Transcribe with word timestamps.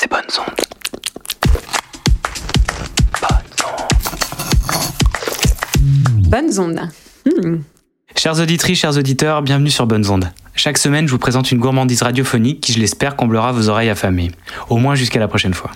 C'est 0.00 0.08
bonne 0.08 0.20
ondes. 0.38 0.54
Bonnes 6.28 6.60
ondes. 6.60 6.88
Hmm. 7.26 7.56
Chers 8.14 8.38
auditrices, 8.38 8.78
chers 8.78 8.96
auditeurs, 8.96 9.42
bienvenue 9.42 9.70
sur 9.70 9.88
Bonnes 9.88 10.08
Ondes. 10.08 10.30
Chaque 10.54 10.78
semaine, 10.78 11.08
je 11.08 11.10
vous 11.10 11.18
présente 11.18 11.50
une 11.50 11.58
gourmandise 11.58 12.02
radiophonique 12.02 12.60
qui, 12.60 12.72
je 12.72 12.78
l'espère, 12.78 13.16
comblera 13.16 13.50
vos 13.50 13.70
oreilles 13.70 13.90
affamées. 13.90 14.30
Au 14.68 14.76
moins 14.76 14.94
jusqu'à 14.94 15.18
la 15.18 15.26
prochaine 15.26 15.54
fois. 15.54 15.72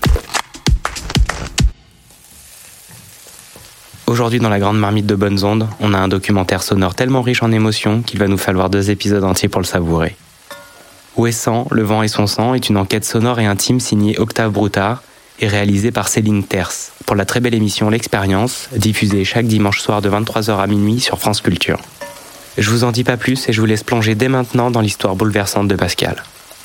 Aujourd'hui, 4.07 4.39
dans 4.39 4.51
la 4.51 4.61
grande 4.61 4.79
marmite 4.79 5.07
de 5.07 5.17
Bonnes 5.17 5.43
Ondes, 5.43 5.69
on 5.81 5.93
a 5.95 5.99
un 5.99 6.07
documentaire 6.07 6.63
sonore 6.63 6.95
tellement 6.95 7.23
riche 7.23 7.43
en 7.43 7.51
émotions 7.51 8.03
qu'il 8.03 8.21
va 8.21 8.29
nous 8.29 8.39
falloir 8.39 8.71
deux 8.71 8.89
épisodes 8.93 9.25
entiers 9.25 9.49
pour 9.49 9.61
le 9.61 9.67
savourer. 9.67 10.15
Ouessant, 11.17 11.67
Le 11.71 11.83
vent 11.83 12.03
et 12.03 12.09
son 12.09 12.27
sang 12.27 12.55
est 12.55 12.69
une 12.69 12.79
enquête 12.79 13.05
sonore 13.05 13.39
et 13.39 13.47
intime 13.47 13.81
signée 13.81 14.19
Octave 14.19 14.51
Broutard 14.51 15.03
et 15.41 15.47
réalisée 15.47 15.91
par 15.91 16.09
Céline 16.09 16.45
Terce 16.45 16.93
pour 17.07 17.17
la 17.17 17.25
très 17.25 17.41
belle 17.41 17.55
émission 17.55 17.91
L'Expérience, 17.91 18.69
diffusée 18.75 19.25
chaque 19.25 19.47
dimanche 19.47 19.81
soir 19.81 20.01
de 20.01 20.09
23h 20.09 20.59
à 20.59 20.67
minuit 20.67 21.01
sur 21.01 21.19
France 21.19 21.41
Culture. 21.41 21.81
Je 22.57 22.71
vous 22.71 22.85
en 22.85 22.93
dis 22.93 23.05
pas 23.05 23.17
plus 23.17 23.49
et 23.49 23.53
je 23.53 23.61
vous 23.61 23.67
laisse 23.67 23.85
plonger 23.85 24.15
dès 24.15 24.29
maintenant 24.29 24.71
dans 24.71 24.81
l'histoire 24.81 25.17
bouleversante 25.17 25.69
de 25.69 25.75
Pascal. 25.75 26.23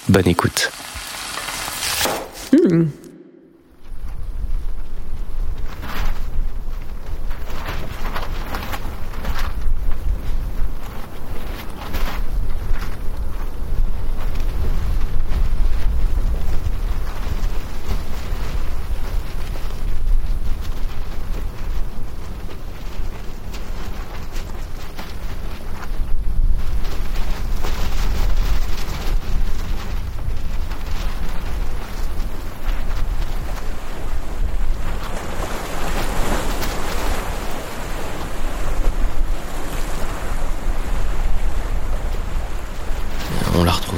Bonne 0.08 0.28
écoute. 0.28 0.72
Hmm. 2.54 2.86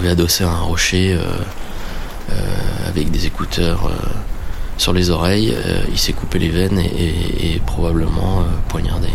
Adossé 0.09 0.43
à 0.43 0.49
un 0.49 0.61
rocher 0.61 1.13
euh, 1.13 1.21
euh, 2.31 2.55
avec 2.87 3.11
des 3.11 3.27
écouteurs 3.27 3.85
euh, 3.85 3.91
sur 4.75 4.91
les 4.91 5.11
oreilles. 5.11 5.55
Il 5.91 5.99
s'est 5.99 6.13
coupé 6.13 6.39
les 6.39 6.49
veines 6.49 6.79
et, 6.79 7.61
probablement 7.67 8.43
poignardé. 8.69 9.09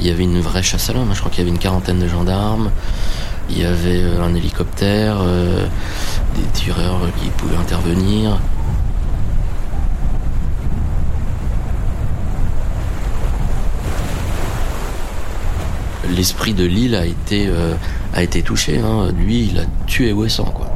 Il 0.00 0.08
y 0.08 0.10
avait 0.10 0.24
une 0.24 0.40
vraie 0.40 0.64
chasse 0.64 0.90
à 0.90 0.92
l'homme, 0.92 1.08
hein. 1.08 1.14
je 1.14 1.20
crois 1.20 1.30
qu'il 1.30 1.38
y 1.38 1.42
avait 1.42 1.54
une 1.54 1.60
quarantaine 1.62 2.00
de 2.00 2.08
gendarmes, 2.08 2.72
il 3.48 3.60
y 3.60 3.64
avait 3.64 4.02
un 4.20 4.34
hélicoptère, 4.34 5.18
des 6.34 6.46
tireurs 6.52 7.00
qui 7.20 7.28
pouvaient 7.30 7.56
intervenir. 7.56 8.38
L'esprit 16.08 16.52
de 16.52 16.64
l'île 16.64 16.94
a 16.94 17.06
été, 17.06 17.46
euh, 17.48 17.74
a 18.14 18.22
été 18.22 18.42
touché. 18.42 18.78
hein. 18.78 19.10
Lui, 19.16 19.48
il 19.52 19.58
a 19.60 19.64
tué 19.86 20.12
Ouessant, 20.12 20.44
quoi. 20.44 20.71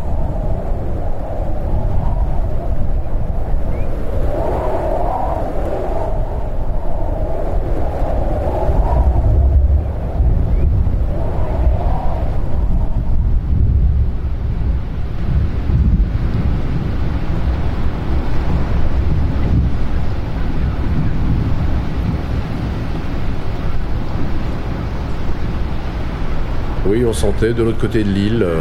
On 27.05 27.13
sentait 27.13 27.53
de 27.53 27.63
l'autre 27.63 27.79
côté 27.79 28.03
de 28.05 28.09
l'île 28.09 28.43
euh, 28.43 28.61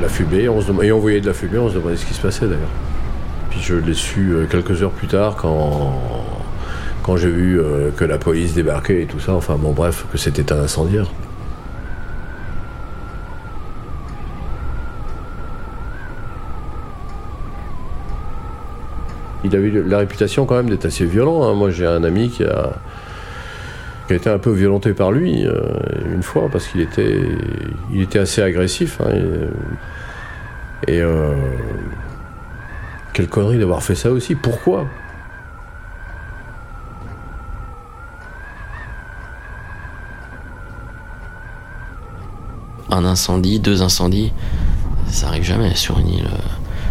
la 0.00 0.08
fumée. 0.08 0.44
Et 0.44 0.92
on 0.92 0.98
voyait 0.98 1.20
de 1.20 1.26
la 1.26 1.32
fumée, 1.32 1.58
on 1.58 1.68
se 1.68 1.74
demandait 1.74 1.96
ce 1.96 2.06
qui 2.06 2.14
se 2.14 2.20
passait 2.20 2.46
d'ailleurs. 2.46 2.68
Puis 3.50 3.60
je 3.60 3.74
l'ai 3.74 3.94
su 3.94 4.32
euh, 4.32 4.46
quelques 4.46 4.82
heures 4.82 4.92
plus 4.92 5.08
tard 5.08 5.36
quand, 5.36 7.16
j'ai 7.16 7.30
vu 7.30 7.60
euh, 7.60 7.90
que 7.96 8.04
la 8.04 8.18
police 8.18 8.54
débarquait 8.54 9.02
et 9.02 9.06
tout 9.06 9.20
ça. 9.20 9.32
Enfin 9.34 9.56
bon, 9.58 9.72
bref, 9.72 10.06
que 10.12 10.18
c'était 10.18 10.52
un 10.52 10.60
incendiaire. 10.60 11.06
Il 19.44 19.54
avait 19.54 19.70
la 19.70 19.98
réputation 19.98 20.44
quand 20.44 20.56
même 20.56 20.70
d'être 20.70 20.86
assez 20.86 21.04
violent. 21.04 21.44
hein. 21.44 21.54
Moi, 21.54 21.70
j'ai 21.70 21.86
un 21.86 22.02
ami 22.02 22.30
qui 22.30 22.42
a, 22.44 22.72
qui 24.06 24.12
a 24.12 24.16
été 24.16 24.30
un 24.30 24.38
peu 24.38 24.50
violenté 24.52 24.92
par 24.94 25.10
lui 25.12 25.44
euh, 25.46 25.78
une 26.14 26.22
fois 26.22 26.48
parce 26.50 26.66
qu'il 26.68 26.80
était, 26.80 27.20
il 27.92 28.02
était 28.02 28.18
assez 28.20 28.42
agressif. 28.42 29.00
hein, 29.00 29.10
et 30.86 30.92
et, 30.92 31.00
euh, 31.00 31.34
quelle 33.12 33.28
connerie 33.28 33.58
d'avoir 33.58 33.82
fait 33.82 33.94
ça 33.94 34.10
aussi. 34.10 34.34
Pourquoi? 34.34 34.86
Un 42.90 43.04
incendie, 43.04 43.58
deux 43.58 43.82
incendies, 43.82 44.32
ça 45.08 45.28
arrive 45.28 45.44
jamais 45.44 45.74
sur 45.74 45.98
une 45.98 46.08
île. 46.08 46.26
euh. 46.26 46.38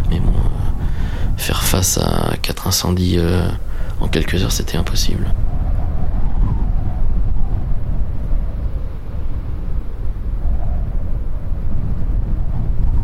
Mais 0.10 0.20
bon, 0.20 0.30
euh, 0.32 1.38
faire 1.38 1.64
face 1.64 1.98
à 1.98 2.34
quatre 2.42 2.68
incendies 2.68 3.16
euh, 3.18 3.48
en 4.02 4.08
quelques 4.08 4.44
heures, 4.44 4.52
c'était 4.52 4.78
impossible. 4.78 5.26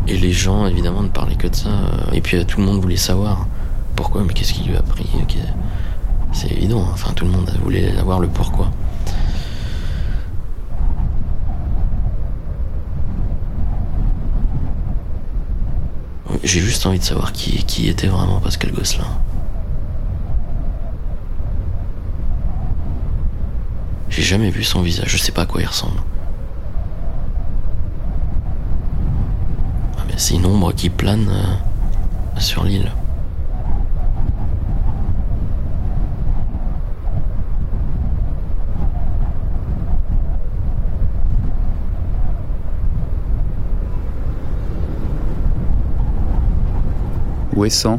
Et 0.08 0.16
les 0.16 0.32
gens, 0.32 0.66
évidemment, 0.66 1.02
ne 1.02 1.08
parlaient 1.08 1.36
que 1.36 1.48
de 1.48 1.54
ça. 1.54 1.70
Et 2.12 2.20
puis 2.20 2.36
euh, 2.36 2.44
tout 2.44 2.60
le 2.60 2.66
monde 2.66 2.80
voulait 2.80 2.96
savoir 2.96 3.46
pourquoi, 3.96 4.22
mais 4.24 4.32
qu'est-ce 4.32 4.52
qui 4.52 4.64
lui 4.64 4.76
a 4.76 4.82
pris 4.82 5.08
euh, 5.14 5.38
C'est 6.32 6.50
évident, 6.50 6.82
hein. 6.82 6.90
enfin 6.92 7.12
tout 7.12 7.24
le 7.24 7.30
monde 7.30 7.50
voulait 7.62 7.94
savoir 7.94 8.20
le 8.20 8.28
pourquoi. 8.28 8.70
J'ai 16.42 16.60
juste 16.60 16.84
envie 16.86 16.98
de 16.98 17.04
savoir 17.04 17.32
qui, 17.32 17.62
qui 17.64 17.88
était 17.88 18.08
vraiment 18.08 18.40
Pascal 18.40 18.72
Gosselin. 18.72 19.06
J'ai 24.08 24.22
jamais 24.22 24.50
vu 24.50 24.64
son 24.64 24.82
visage, 24.82 25.08
je 25.08 25.16
sais 25.16 25.32
pas 25.32 25.42
à 25.42 25.46
quoi 25.46 25.62
il 25.62 25.66
ressemble. 25.66 26.02
Ah, 29.96 30.02
mais 30.06 30.11
c'est 30.22 30.36
une 30.36 30.46
ombre 30.46 30.72
qui 30.72 30.88
plane 30.88 31.28
euh, 31.30 32.38
sur 32.38 32.62
l'île. 32.62 32.92
Ouessant, 47.56 47.98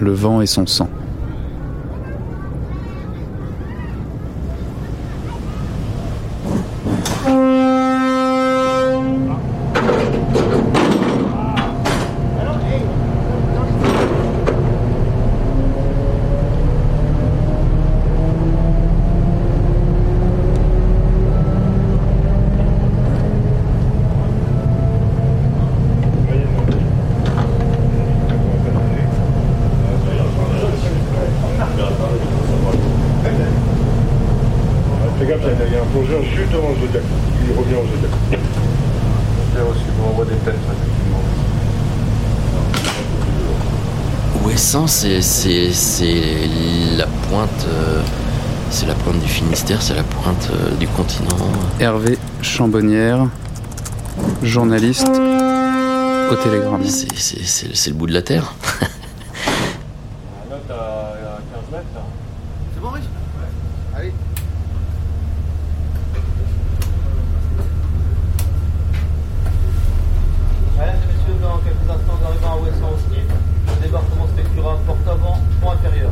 le 0.00 0.10
vent 0.10 0.40
et 0.40 0.46
son 0.46 0.66
sang. 0.66 0.88
C'est 44.88 45.20
c'est 45.22 45.72
c'est 45.72 46.22
la 46.96 47.06
pointe, 47.28 47.66
euh, 47.68 48.02
c'est 48.70 48.86
la 48.86 48.94
pointe 48.94 49.20
du 49.20 49.28
Finistère, 49.28 49.82
c'est 49.82 49.94
la 49.94 50.02
pointe 50.02 50.48
euh, 50.52 50.74
du 50.76 50.88
continent. 50.88 51.36
Hervé 51.78 52.18
Chambonnière, 52.42 53.26
journaliste 54.42 55.08
au 55.08 56.34
Télégramme. 56.36 56.84
C'est 56.86 57.14
c'est- 57.16 57.44
c'est- 57.44 57.74
c'est 57.74 57.90
le 57.90 57.96
bout 57.96 58.06
de 58.06 58.14
la 58.14 58.22
terre. 58.22 58.54
Là, 60.50 60.56
t'as 60.66 60.74
15 60.74 61.70
mètres, 61.72 61.84
là. 61.94 62.02
C'est 62.74 62.80
bon, 62.80 62.90
Rich 62.90 63.04
Allez. 63.96 64.12
Mesdames 70.78 70.94
et 71.02 71.06
messieurs, 71.12 71.40
dans 71.42 71.58
quelques 71.58 71.90
instants, 71.90 72.18
nous 72.20 72.26
arrivons 72.26 72.46
à 72.46 72.56
Ouessant 72.62 72.94
au 72.94 72.98
ski. 72.98 73.20
Le 73.26 73.86
débarquement 73.86 74.26
s'effectuera 74.36 74.76
porte 74.86 75.06
avant, 75.08 75.38
pont 75.60 75.70
intérieur. 75.70 76.10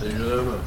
Salut 0.00 0.16
jeune 0.18 0.32
homme. 0.38 0.58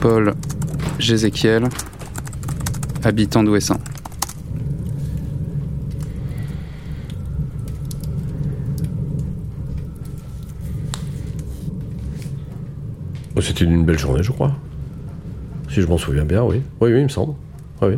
Paul 0.00 0.34
Jézéchiel, 0.98 1.68
habitant 3.04 3.42
d'Ouessant. 3.42 3.78
Oh, 13.36 13.40
C'était 13.40 13.64
une 13.64 13.84
belle 13.84 13.98
journée, 13.98 14.22
je 14.22 14.32
crois. 14.32 14.52
Si 15.68 15.80
je 15.80 15.86
m'en 15.86 15.98
souviens 15.98 16.24
bien, 16.24 16.42
oui. 16.42 16.60
Oui, 16.80 16.92
oui, 16.92 16.98
il 16.98 17.04
me 17.04 17.08
semble. 17.08 17.34
Oui. 17.82 17.94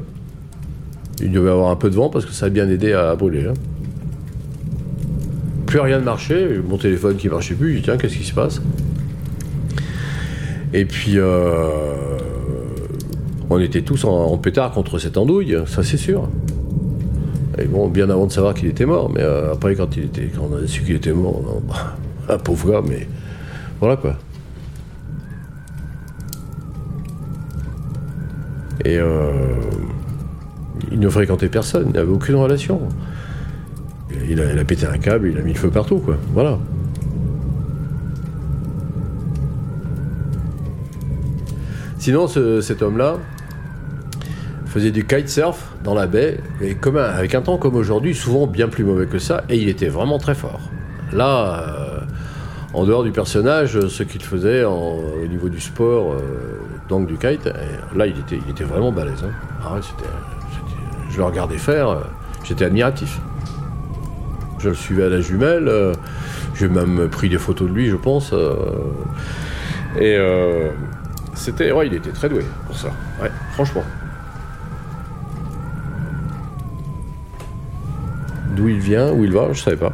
Il 1.20 1.30
devait 1.30 1.50
avoir 1.50 1.70
un 1.70 1.76
peu 1.76 1.88
de 1.90 1.94
vent 1.94 2.10
parce 2.10 2.26
que 2.26 2.32
ça 2.32 2.46
a 2.46 2.48
bien 2.48 2.68
aidé 2.68 2.92
à 2.92 3.14
brûler. 3.14 3.46
hein. 3.46 3.54
Plus 5.66 5.80
rien 5.80 5.98
ne 6.00 6.04
marchait, 6.04 6.58
mon 6.68 6.76
téléphone 6.76 7.16
qui 7.16 7.28
marchait 7.28 7.54
plus, 7.54 7.72
je 7.72 7.76
dis 7.78 7.82
tiens, 7.84 7.96
qu'est-ce 7.96 8.16
qui 8.16 8.24
se 8.24 8.34
passe? 8.34 8.60
Et 10.74 10.84
puis, 10.84 11.14
euh, 11.16 12.18
on 13.50 13.58
était 13.58 13.82
tous 13.82 14.04
en, 14.04 14.36
pétard 14.38 14.72
contre 14.72 14.98
cette 14.98 15.16
andouille, 15.18 15.56
ça 15.66 15.82
c'est 15.82 15.98
sûr. 15.98 16.28
Et 17.58 17.66
bon, 17.66 17.88
bien 17.88 18.08
avant 18.08 18.26
de 18.26 18.32
savoir 18.32 18.54
qu'il 18.54 18.68
était 18.68 18.86
mort, 18.86 19.10
mais 19.10 19.20
euh, 19.20 19.52
après, 19.52 19.74
quand, 19.74 19.96
il 19.96 20.04
était, 20.04 20.30
quand 20.34 20.48
on 20.50 20.56
a 20.56 20.66
su 20.66 20.82
qu'il 20.82 20.96
était 20.96 21.12
mort, 21.12 21.42
un 22.28 22.38
pauvre 22.44 22.70
gars, 22.70 22.82
mais 22.86 23.06
voilà 23.80 23.96
quoi. 23.96 24.16
Et 28.84 28.98
euh, 28.98 29.30
il 30.90 30.98
ne 30.98 31.08
fréquentait 31.08 31.48
personne, 31.48 31.88
il 31.88 31.92
n'avait 31.92 32.10
aucune 32.10 32.36
relation. 32.36 32.80
Il 34.28 34.40
a 34.40 34.64
pété 34.64 34.86
un 34.86 34.98
câble, 34.98 35.28
il 35.28 35.38
a 35.38 35.42
mis 35.42 35.52
le 35.52 35.58
feu 35.58 35.68
partout, 35.68 35.98
quoi. 35.98 36.16
Voilà. 36.32 36.58
Sinon, 42.02 42.26
ce- 42.26 42.60
cet 42.60 42.82
homme-là 42.82 43.18
faisait 44.66 44.90
du 44.90 45.06
kitesurf 45.06 45.70
dans 45.84 45.94
la 45.94 46.08
baie, 46.08 46.40
avec 46.96 47.34
un 47.36 47.42
temps 47.42 47.58
comme 47.58 47.76
aujourd'hui, 47.76 48.12
souvent 48.12 48.48
bien 48.48 48.66
plus 48.66 48.82
mauvais 48.82 49.06
que 49.06 49.20
ça, 49.20 49.44
et 49.48 49.56
il 49.56 49.68
était 49.68 49.86
vraiment 49.86 50.18
très 50.18 50.34
fort. 50.34 50.58
Là, 51.12 51.62
euh, 51.62 52.00
en 52.74 52.86
dehors 52.86 53.04
du 53.04 53.12
personnage, 53.12 53.78
ce 53.86 54.02
qu'il 54.02 54.20
faisait 54.20 54.64
au 54.64 55.24
niveau 55.30 55.48
du 55.48 55.60
sport, 55.60 56.14
euh, 56.14 56.18
donc 56.88 57.06
du 57.06 57.16
kite, 57.16 57.48
là, 57.94 58.06
il 58.08 58.16
était, 58.50 58.64
vraiment 58.64 58.90
balèze. 58.90 59.22
hein. 59.24 59.30
Ah 59.64 59.76
je 61.08 61.18
le 61.18 61.22
regardais 61.22 61.56
faire, 61.58 61.88
euh, 61.88 62.00
j'étais 62.42 62.64
admiratif. 62.64 63.20
Je 64.58 64.70
le 64.70 64.74
suivais 64.74 65.04
à 65.04 65.08
la 65.08 65.20
jumelle, 65.20 65.70
j'ai 66.56 66.66
même 66.66 67.08
pris 67.08 67.28
des 67.28 67.38
photos 67.38 67.68
de 67.68 67.74
lui, 67.74 67.88
je 67.88 67.94
pense. 67.96 68.34
et 70.00 70.18
c'était, 71.42 71.72
ouais, 71.72 71.88
il 71.88 71.94
était 71.94 72.12
très 72.12 72.28
doué 72.28 72.44
pour 72.66 72.78
ça. 72.78 72.88
Ouais, 73.20 73.30
franchement. 73.54 73.82
D'où 78.54 78.68
il 78.68 78.78
vient, 78.78 79.10
où 79.10 79.24
il 79.24 79.32
va, 79.32 79.52
je 79.52 79.60
savais 79.60 79.76
pas. 79.76 79.92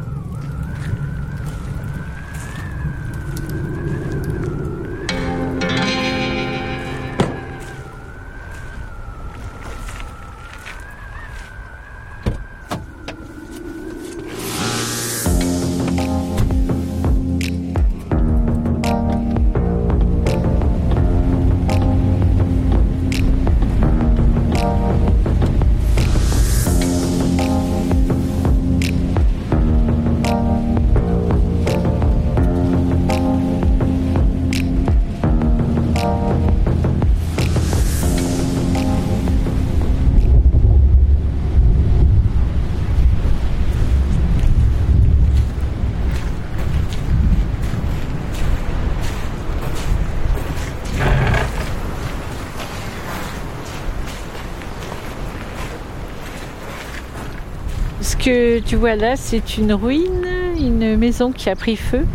Tu 58.69 58.75
vois 58.75 58.95
là, 58.95 59.15
c'est 59.15 59.57
une 59.57 59.73
ruine, 59.73 60.27
une 60.55 60.95
maison 60.95 61.31
qui 61.31 61.49
a 61.49 61.55
pris 61.55 61.75
feu 61.75 62.05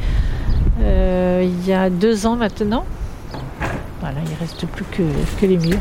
euh, 0.80 1.44
il 1.44 1.68
y 1.68 1.72
a 1.72 1.90
deux 1.90 2.26
ans 2.26 2.36
maintenant. 2.36 2.84
Voilà, 3.98 4.18
il 4.24 4.34
reste 4.38 4.64
plus 4.68 4.84
que, 4.84 5.02
que 5.40 5.46
les 5.46 5.56
murs. 5.58 5.80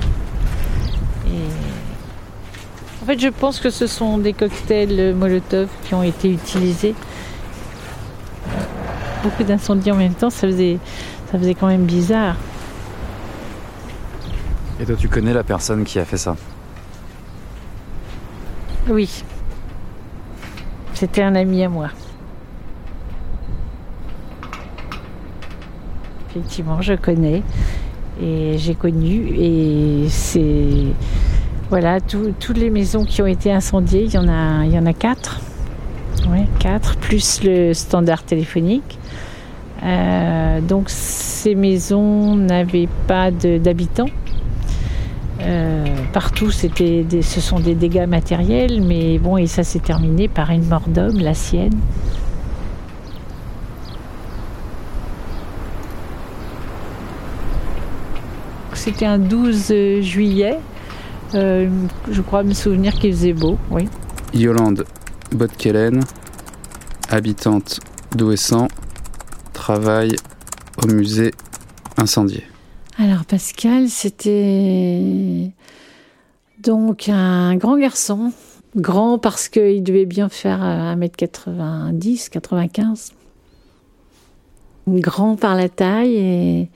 Et 1.28 3.04
en 3.04 3.06
fait, 3.06 3.20
je 3.20 3.28
pense 3.28 3.60
que 3.60 3.70
ce 3.70 3.86
sont 3.86 4.18
des 4.18 4.34
cocktails 4.34 5.14
Molotov 5.14 5.70
qui 5.84 5.94
ont 5.94 6.02
été 6.02 6.32
utilisés. 6.32 6.96
beaucoup 9.22 9.44
d'incendies 9.44 9.92
en 9.92 9.98
même 9.98 10.16
temps, 10.16 10.32
ça 10.32 10.48
faisait, 10.48 10.80
ça 11.32 11.38
faisait 11.38 11.54
quand 11.54 11.68
même 11.68 11.86
bizarre. 11.86 12.36
Et 14.80 14.86
toi, 14.86 14.96
tu 14.96 15.08
connais 15.08 15.36
la 15.36 15.44
personne 15.44 15.84
qui 15.84 16.00
a 16.00 16.06
fait 16.06 16.18
ça? 16.18 16.36
Oui. 18.90 19.24
C'était 21.04 21.24
un 21.24 21.36
ami 21.36 21.62
à 21.66 21.68
moi. 21.68 21.90
Effectivement, 26.30 26.82
je 26.82 26.94
connais 26.94 27.44
et 28.24 28.56
j'ai 28.58 28.74
connu 28.74 29.28
et 29.38 30.06
c'est 30.08 30.94
voilà 31.70 32.00
tout- 32.00 32.34
toutes 32.40 32.58
les 32.58 32.70
maisons 32.70 33.04
qui 33.04 33.22
ont 33.22 33.28
été 33.28 33.52
incendiées, 33.52 34.06
il 34.06 34.14
y 34.14 34.18
en 34.18 34.30
a 34.30 34.64
il 34.64 34.72
y 34.72 34.80
en 34.80 34.86
a 34.86 34.94
quatre, 34.94 35.42
ouais 36.30 36.48
quatre 36.60 36.96
plus 36.96 37.44
le 37.44 37.74
standard 37.74 38.24
téléphonique. 38.24 38.98
Euh, 39.84 40.62
donc 40.62 40.86
ces 40.88 41.54
maisons 41.54 42.38
n'avaient 42.38 42.88
pas 43.08 43.30
d'habitants. 43.30 44.08
Euh, 45.46 45.86
partout, 46.14 46.52
c'était 46.52 47.04
des- 47.04 47.22
ce 47.22 47.42
sont 47.42 47.60
des 47.60 47.76
dégâts 47.76 48.08
matériels, 48.08 48.82
mais 48.82 49.18
bon, 49.20 49.38
et 49.38 49.48
ça 49.48 49.64
s'est 49.64 49.80
terminé 49.80 50.28
par 50.28 50.52
une 50.52 50.66
mort 50.68 50.88
d'homme, 50.88 51.20
la 51.20 51.34
sienne. 51.34 51.78
C'était 58.74 59.06
un 59.06 59.18
12 59.20 59.68
juillet. 60.02 60.60
Euh, 61.36 61.70
je 62.12 62.22
crois 62.22 62.44
me 62.44 62.54
souvenir 62.54 62.94
qu'il 62.94 63.12
faisait 63.14 63.34
beau, 63.34 63.58
oui. 63.72 63.88
Yolande 64.34 64.86
Botkelen, 65.34 66.04
habitante 67.10 67.80
d'Ouessant, 68.16 68.68
travaille 69.54 70.16
au 70.84 70.88
musée 70.88 71.32
incendié. 71.98 72.44
Alors 73.00 73.26
Pascal, 73.26 73.90
c'était 73.90 75.50
donc 76.62 77.10
un 77.10 77.56
grand 77.56 77.78
garçon. 77.78 78.32
Grand 78.76 79.18
parce 79.18 79.50
qu'il 79.50 79.84
devait 79.84 80.06
bien 80.06 80.30
faire 80.30 80.64
euh, 80.64 80.96
1m90, 80.96 82.30
95. 82.30 83.14
Grand 84.88 85.36
par 85.36 85.56
la 85.56 85.70
taille 85.70 86.16
et 86.16 86.70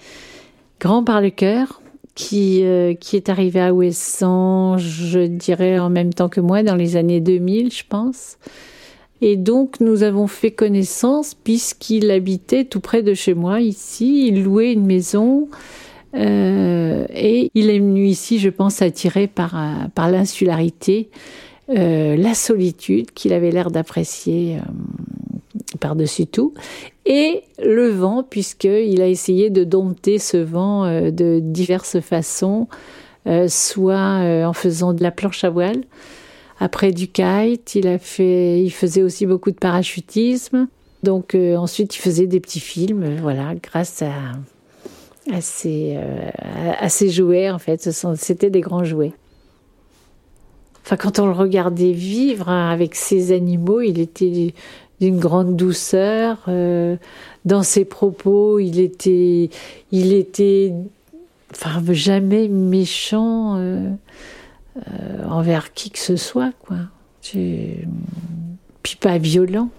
grand 0.79 1.03
par 1.03 1.21
le 1.21 1.29
cœur, 1.29 1.81
qui, 2.15 2.63
euh, 2.63 2.95
qui 2.95 3.15
est 3.15 3.29
arrivé 3.29 3.61
à 3.61 3.73
Ouessant, 3.73 4.77
je 4.77 5.19
dirais 5.19 5.77
en 5.77 5.89
même 5.89 6.13
temps 6.13 6.29
que 6.29 6.41
moi, 6.41 6.63
dans 6.63 6.75
les 6.75 6.95
années 6.95 7.21
2000, 7.21 7.71
je 7.71 7.83
pense. 7.87 8.37
Et 9.21 9.35
donc, 9.35 9.79
nous 9.81 10.03
avons 10.03 10.27
fait 10.27 10.51
connaissance 10.51 11.35
puisqu'il 11.35 12.09
habitait 12.09 12.65
tout 12.65 12.79
près 12.79 13.03
de 13.03 13.13
chez 13.13 13.33
moi, 13.35 13.61
ici. 13.61 14.27
Il 14.27 14.43
louait 14.43 14.73
une 14.73 14.85
maison. 14.85 15.47
Euh, 16.15 17.05
et 17.09 17.51
il 17.53 17.69
est 17.69 17.79
venu 17.79 18.05
ici, 18.05 18.39
je 18.39 18.49
pense, 18.49 18.81
attiré 18.81 19.27
par, 19.27 19.55
euh, 19.55 19.87
par 19.93 20.09
l'insularité, 20.09 21.09
euh, 21.69 22.15
la 22.15 22.33
solitude 22.33 23.11
qu'il 23.11 23.33
avait 23.33 23.51
l'air 23.51 23.71
d'apprécier 23.71 24.57
par-dessus 25.79 26.27
tout, 26.27 26.53
et 27.05 27.43
le 27.61 27.89
vent, 27.89 28.23
puisqu'il 28.23 29.01
a 29.01 29.07
essayé 29.07 29.49
de 29.49 29.63
dompter 29.63 30.17
ce 30.17 30.37
vent 30.37 30.85
de 30.85 31.39
diverses 31.39 31.99
façons, 31.99 32.67
soit 33.47 34.45
en 34.45 34.53
faisant 34.53 34.93
de 34.93 35.03
la 35.03 35.11
planche 35.11 35.43
à 35.43 35.49
voile, 35.49 35.81
après 36.59 36.91
du 36.91 37.07
kite, 37.07 37.75
il, 37.75 37.87
a 37.87 37.97
fait, 37.97 38.63
il 38.63 38.71
faisait 38.71 39.03
aussi 39.03 39.25
beaucoup 39.25 39.51
de 39.51 39.57
parachutisme. 39.57 40.67
Donc 41.03 41.35
ensuite, 41.35 41.95
il 41.95 41.99
faisait 41.99 42.27
des 42.27 42.39
petits 42.39 42.61
films, 42.61 43.17
voilà, 43.21 43.53
grâce 43.55 44.01
à, 44.01 44.11
à 45.31 45.39
euh, 45.65 47.09
jouets, 47.09 47.49
en 47.49 47.59
fait. 47.59 47.89
C'était 48.15 48.49
des 48.49 48.61
grands 48.61 48.83
jouets. 48.83 49.13
Enfin, 50.83 50.95
quand 50.95 51.19
on 51.19 51.25
le 51.25 51.33
regardait 51.33 51.91
vivre 51.91 52.49
hein, 52.49 52.69
avec 52.69 52.95
ses 52.95 53.33
animaux, 53.33 53.81
il 53.81 53.99
était 53.99 54.53
d'une 55.01 55.19
grande 55.19 55.55
douceur. 55.55 56.39
euh, 56.47 56.95
dans 57.45 57.63
ses 57.63 57.85
propos, 57.85 58.59
il 58.59 58.79
était, 58.79 59.49
il 59.91 60.13
était, 60.13 60.73
enfin, 61.51 61.81
jamais 61.89 62.47
méchant 62.47 63.57
euh, 63.57 63.89
envers 65.29 65.73
qui 65.73 65.91
que 65.91 65.99
ce 65.99 66.15
soit, 66.15 66.51
quoi. 66.59 66.77
Puis 67.21 68.95
pas 68.99 69.17
violent. 69.17 69.69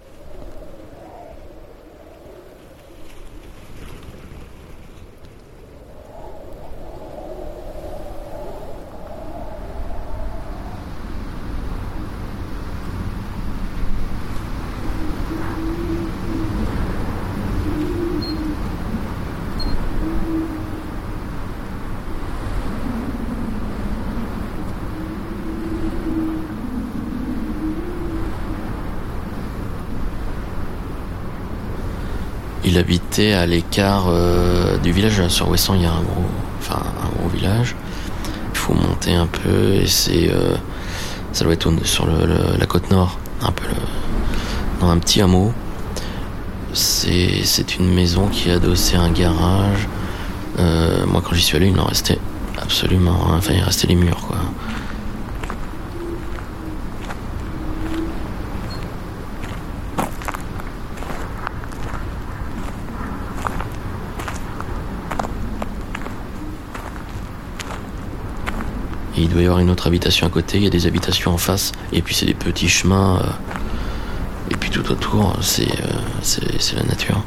Il 32.69 32.77
habitait 32.77 33.33
à 33.33 33.47
l'écart 33.47 34.05
euh, 34.09 34.77
du 34.77 34.91
village. 34.91 35.27
Sur 35.29 35.49
Ouessant, 35.49 35.73
il 35.73 35.81
y 35.81 35.85
a 35.85 35.91
un 35.91 36.03
gros, 36.03 37.27
village. 37.33 37.75
Il 38.53 38.57
faut 38.57 38.75
monter 38.75 39.15
un 39.15 39.25
peu 39.25 39.73
et 39.73 39.87
c'est, 39.87 40.29
euh, 40.29 40.55
ça 41.33 41.45
doit 41.45 41.53
être 41.53 41.67
sur 41.83 42.05
la 42.05 42.65
côte 42.67 42.91
nord, 42.91 43.17
un 43.41 43.51
peu 43.51 43.65
dans 44.81 44.89
un 44.89 44.99
petit 44.99 45.19
hameau. 45.19 45.51
C'est, 46.73 47.75
une 47.79 47.91
maison 47.91 48.27
qui 48.27 48.49
est 48.49 48.95
un 48.95 49.09
garage. 49.09 49.87
Euh, 50.59 51.07
moi, 51.07 51.23
quand 51.25 51.33
j'y 51.33 51.41
suis 51.41 51.57
allé, 51.57 51.69
il 51.69 51.79
en 51.79 51.85
restait 51.85 52.19
absolument, 52.61 53.17
rien. 53.25 53.37
enfin, 53.37 53.53
il 53.55 53.63
restait 53.63 53.87
les 53.87 53.95
murs, 53.95 54.21
quoi. 54.27 54.37
Et 69.19 69.23
il 69.23 69.28
doit 69.39 69.45
y 69.45 69.47
avoir 69.47 69.59
une 69.59 69.69
autre 69.69 69.87
habitation 69.87 70.27
à 70.27 70.29
côté, 70.29 70.57
il 70.57 70.63
y 70.65 70.67
a 70.67 70.69
des 70.69 70.85
habitations 70.85 71.31
en 71.31 71.37
face, 71.37 71.71
et 71.93 72.01
puis 72.01 72.13
c'est 72.13 72.25
des 72.25 72.33
petits 72.33 72.67
chemins, 72.67 73.21
euh, 73.23 74.51
et 74.51 74.55
puis 74.57 74.69
tout 74.69 74.91
autour, 74.91 75.37
c'est 75.41 75.63
euh, 75.63 76.75
la 76.75 76.83
nature. 76.83 77.23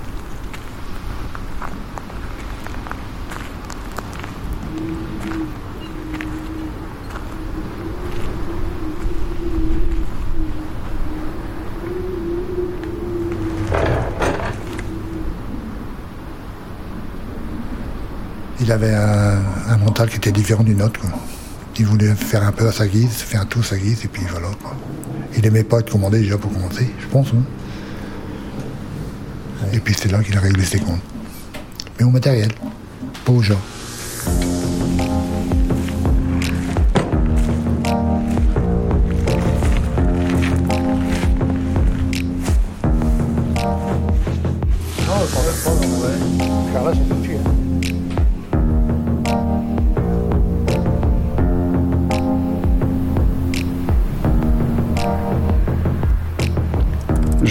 Il 18.61 18.71
avait 18.71 18.95
un, 18.95 19.77
mental 19.79 20.09
qui 20.09 20.17
était 20.17 20.31
différent 20.31 20.63
du 20.63 20.75
nôtre. 20.75 21.01
Il 21.79 21.87
voulait 21.87 22.15
faire 22.15 22.47
un 22.47 22.53
peu 22.53 22.69
à 22.69 22.73
sa 22.73 22.87
guise, 22.87 23.11
faire 23.11 23.47
tout 23.49 23.61
à 23.61 23.65
sa 23.65 23.77
guise, 23.79 24.05
et 24.05 24.09
puis 24.09 24.23
voilà. 24.31 24.49
Il 25.37 25.45
aimait 25.47 25.65
pas 25.65 25.81
être 25.81 25.91
commandé 25.91 26.21
déjà 26.21 26.37
pour 26.39 26.53
commencer, 26.53 26.87
je 27.01 27.07
pense. 27.07 27.29
hein. 27.29 27.43
Et 29.73 29.79
puis 29.81 29.95
c'est 29.99 30.11
là 30.11 30.23
qu'il 30.23 30.37
a 30.37 30.41
réglé 30.41 30.65
ses 30.65 30.79
comptes. 30.79 31.01
Mais 31.99 32.05
au 32.05 32.11
matériel, 32.11 32.51
pas 33.25 33.33
aux 33.33 33.43
gens. 33.43 33.61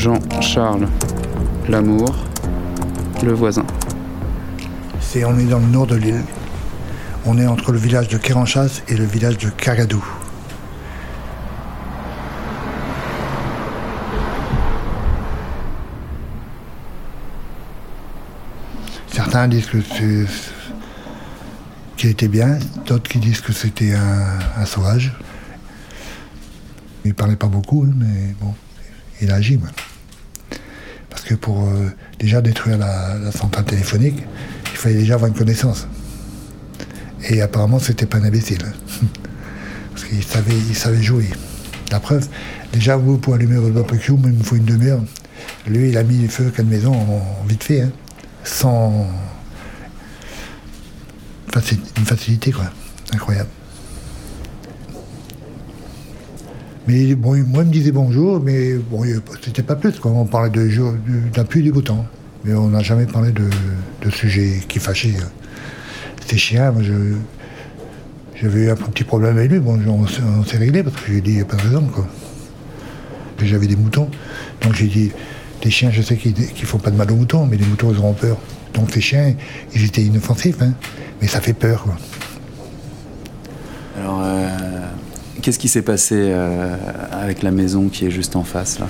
Jean-Charles 0.01 0.87
Lamour, 1.69 2.11
le 3.21 3.33
voisin. 3.33 3.63
C'est, 4.99 5.23
on 5.25 5.37
est 5.37 5.45
dans 5.45 5.59
le 5.59 5.67
nord 5.67 5.85
de 5.85 5.95
l'île. 5.95 6.23
On 7.27 7.37
est 7.37 7.45
entre 7.45 7.71
le 7.71 7.77
village 7.77 8.07
de 8.07 8.17
Kéranchas 8.17 8.81
et 8.87 8.95
le 8.97 9.05
village 9.05 9.37
de 9.37 9.49
Kagadou. 9.49 10.03
Certains 19.13 19.47
disent 19.49 19.67
que 19.67 19.83
c'est 19.83 20.25
qu'il 21.95 22.09
était 22.09 22.27
bien, 22.27 22.57
d'autres 22.87 23.07
qui 23.07 23.19
disent 23.19 23.41
que 23.41 23.53
c'était 23.53 23.93
un, 23.93 24.65
sauvage. 24.65 25.13
Il 27.05 27.13
parlait 27.13 27.35
pas 27.35 27.45
beaucoup, 27.45 27.85
hein, 27.87 27.93
mais 27.95 28.33
bon, 28.41 28.55
il 29.21 29.29
a 29.29 29.35
agi. 29.35 29.59
Pour 31.35 31.67
euh, 31.67 31.89
déjà 32.19 32.41
détruire 32.41 32.77
la, 32.77 33.15
la 33.17 33.31
centrale 33.31 33.65
téléphonique, 33.65 34.23
il 34.71 34.77
fallait 34.77 34.95
déjà 34.95 35.15
avoir 35.15 35.29
une 35.29 35.37
connaissance. 35.37 35.87
Et 37.29 37.41
apparemment, 37.41 37.79
c'était 37.79 38.05
pas 38.05 38.17
un 38.17 38.23
imbécile. 38.23 38.61
Parce 39.91 40.05
qu'il 40.05 40.23
savait, 40.23 40.53
il 40.69 40.75
savait 40.75 41.01
jouer. 41.01 41.29
La 41.91 41.99
preuve, 41.99 42.27
déjà, 42.73 42.95
vous, 42.95 43.17
pour 43.17 43.33
allumer 43.35 43.57
votre 43.57 43.73
barbecue, 43.73 44.13
il 44.13 44.33
me 44.33 44.43
faut 44.43 44.55
une 44.55 44.65
demi-heure. 44.65 45.01
Lui, 45.67 45.89
il 45.89 45.97
a 45.97 46.03
mis 46.03 46.19
le 46.23 46.29
feu 46.29 46.47
à 46.47 46.51
quatre 46.51 46.65
maisons 46.67 46.93
en, 46.93 47.43
vite 47.47 47.63
fait, 47.63 47.81
hein, 47.81 47.91
sans. 48.43 49.07
faci- 51.53 51.79
une 51.97 52.05
facilité, 52.05 52.51
quoi. 52.51 52.65
Incroyable. 53.13 53.49
Moi, 56.91 57.37
il 57.37 57.45
me 57.45 57.63
disait 57.65 57.91
bonjour, 57.93 58.41
mais 58.41 58.73
bon, 58.73 59.03
c'était 59.41 59.63
pas 59.63 59.75
plus. 59.75 59.93
On 60.03 60.25
parlait 60.25 60.49
de 60.49 60.69
d'un 61.33 61.45
pluie 61.45 61.63
du 61.63 61.71
temps. 61.83 62.05
Mais 62.43 62.53
on 62.53 62.69
n'a 62.69 62.81
jamais 62.81 63.05
parlé 63.05 63.31
de, 63.31 63.47
de 64.03 64.09
sujets 64.09 64.59
qui 64.67 64.79
fâchaient. 64.79 65.13
hein. 65.21 65.29
C'était 66.19 66.37
chiant, 66.37 66.73
moi, 66.73 66.81
je. 66.83 66.93
J'avais 68.41 68.61
eu 68.63 68.69
un 68.71 68.75
petit 68.75 69.03
problème 69.03 69.37
avec 69.37 69.51
lui, 69.51 69.59
bon, 69.59 69.79
on, 69.87 70.07
s'est- 70.45 70.57
réglé 70.57 70.81
parce 70.83 70.95
que 70.95 71.13
j'ai 71.13 71.21
dit, 71.21 71.29
il 71.31 71.35
n'y 71.35 71.41
a 71.41 71.45
pas 71.45 71.57
de 71.57 71.61
raison, 71.61 71.83
quoi. 71.93 72.07
J'avais 73.39 73.67
des 73.67 73.75
moutons, 73.75 74.09
donc 74.61 74.73
j'ai 74.73 74.87
dit, 74.87 75.11
les 75.63 75.69
chiens, 75.71 75.91
je 75.91 76.01
sais 76.01 76.15
qu'ils 76.17 76.33
ne 76.33 76.65
font 76.65 76.77
pas 76.79 76.89
de 76.91 76.95
mal 76.95 77.11
aux 77.11 77.15
moutons, 77.15 77.45
mais 77.45 77.57
les 77.57 77.65
moutons, 77.65 77.91
ils 77.91 77.97
auront 77.99 78.13
peur. 78.13 78.37
Donc 78.73 78.89
ces 78.91 79.01
chiens, 79.01 79.33
ils 79.75 79.85
étaient 79.85 80.01
inoffensifs, 80.03 80.61
hein, 80.61 80.73
mais 81.21 81.27
ça 81.27 81.39
fait 81.39 81.53
peur. 81.53 81.85
Alors, 83.99 84.21
euh, 84.23 84.49
qu'est-ce 85.41 85.59
qui 85.59 85.67
s'est 85.67 85.81
passé 85.81 86.15
euh, 86.17 86.75
avec 87.11 87.43
la 87.43 87.51
maison 87.51 87.89
qui 87.89 88.05
est 88.05 88.11
juste 88.11 88.35
en 88.35 88.43
face 88.43 88.79
là? 88.79 88.87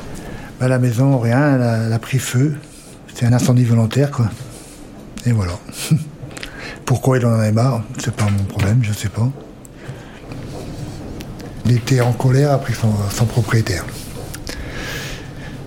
Bah, 0.60 0.68
la 0.68 0.78
maison, 0.78 1.18
rien, 1.18 1.56
elle 1.56 1.94
a, 1.94 2.00
pris 2.00 2.20
feu. 2.20 2.56
C'est 3.16 3.26
un 3.26 3.34
incendie 3.34 3.64
volontaire, 3.64 4.12
quoi. 4.12 4.30
Et 5.26 5.32
voilà. 5.32 5.54
Pourquoi 6.86 7.18
il 7.18 7.26
en 7.26 7.34
avait 7.34 7.52
marre, 7.52 7.84
c'est 7.98 8.14
pas 8.14 8.26
mon 8.26 8.44
problème, 8.44 8.80
je 8.84 8.94
sais 8.94 9.10
pas. 9.10 9.28
Il 11.66 11.72
était 11.72 12.02
en 12.02 12.12
colère 12.12 12.52
après 12.52 12.74
son, 12.74 13.26
propriétaire. 13.26 13.86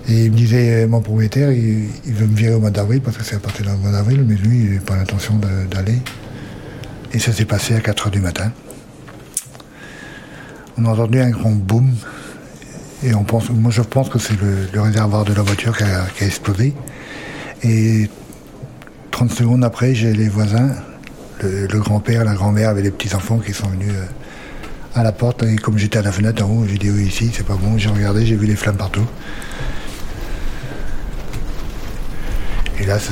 Et 0.07 0.25
il 0.25 0.31
me 0.31 0.37
disait, 0.37 0.83
euh, 0.83 0.87
mon 0.87 1.01
propriétaire, 1.01 1.51
il, 1.51 1.89
il 2.05 2.13
veut 2.13 2.27
me 2.27 2.35
virer 2.35 2.53
au 2.53 2.59
mois 2.59 2.69
d'avril, 2.69 3.01
parce 3.01 3.17
que 3.17 3.23
c'est 3.23 3.35
à 3.35 3.39
partir 3.39 3.65
du 3.65 3.71
mois 3.81 3.91
d'avril, 3.91 4.23
mais 4.25 4.35
lui, 4.35 4.59
il 4.59 4.73
n'a 4.75 4.81
pas 4.81 4.95
l'intention 4.95 5.39
d'aller. 5.71 5.99
Et 7.11 7.19
ça 7.19 7.33
s'est 7.33 7.45
passé 7.45 7.75
à 7.75 7.81
4 7.81 8.07
h 8.07 8.11
du 8.11 8.19
matin. 8.19 8.51
On 10.77 10.85
a 10.85 10.89
entendu 10.89 11.21
un 11.21 11.29
grand 11.29 11.51
boom, 11.51 11.93
et 13.03 13.13
on 13.13 13.23
pense, 13.23 13.49
moi 13.49 13.71
je 13.71 13.81
pense 13.81 14.09
que 14.09 14.19
c'est 14.19 14.35
le, 14.39 14.81
réservoir 14.81 15.23
de 15.23 15.33
la 15.33 15.41
voiture 15.41 15.77
qui 15.77 15.83
a, 15.83 16.05
explosé. 16.21 16.73
Et 17.63 18.09
30 19.11 19.31
secondes 19.31 19.63
après, 19.63 19.95
j'ai 19.95 20.11
les 20.11 20.27
voisins, 20.27 20.71
le, 21.41 21.79
grand-père, 21.79 22.25
la 22.25 22.33
grand-mère 22.33 22.69
avec 22.69 22.83
les 22.83 22.91
petits-enfants 22.91 23.37
qui 23.37 23.53
sont 23.53 23.67
venus 23.67 23.93
euh, 23.93 24.99
à 24.99 25.03
la 25.03 25.11
porte. 25.11 25.43
Et 25.43 25.55
comme 25.55 25.77
j'étais 25.77 25.99
à 25.99 26.01
la 26.01 26.11
fenêtre 26.11 26.43
en 26.43 26.49
haut, 26.49 26.65
j'ai 26.67 26.77
dit 26.77 26.89
oui, 26.89 27.05
ici, 27.05 27.31
c'est 27.33 27.45
pas 27.45 27.55
bon. 27.55 27.77
J'ai 27.77 27.89
regardé, 27.89 28.25
j'ai 28.25 28.35
vu 28.35 28.45
les 28.45 28.55
flammes 28.55 28.77
partout. 28.77 29.05
Et 32.79 32.85
là, 32.85 32.99
ça. 32.99 33.11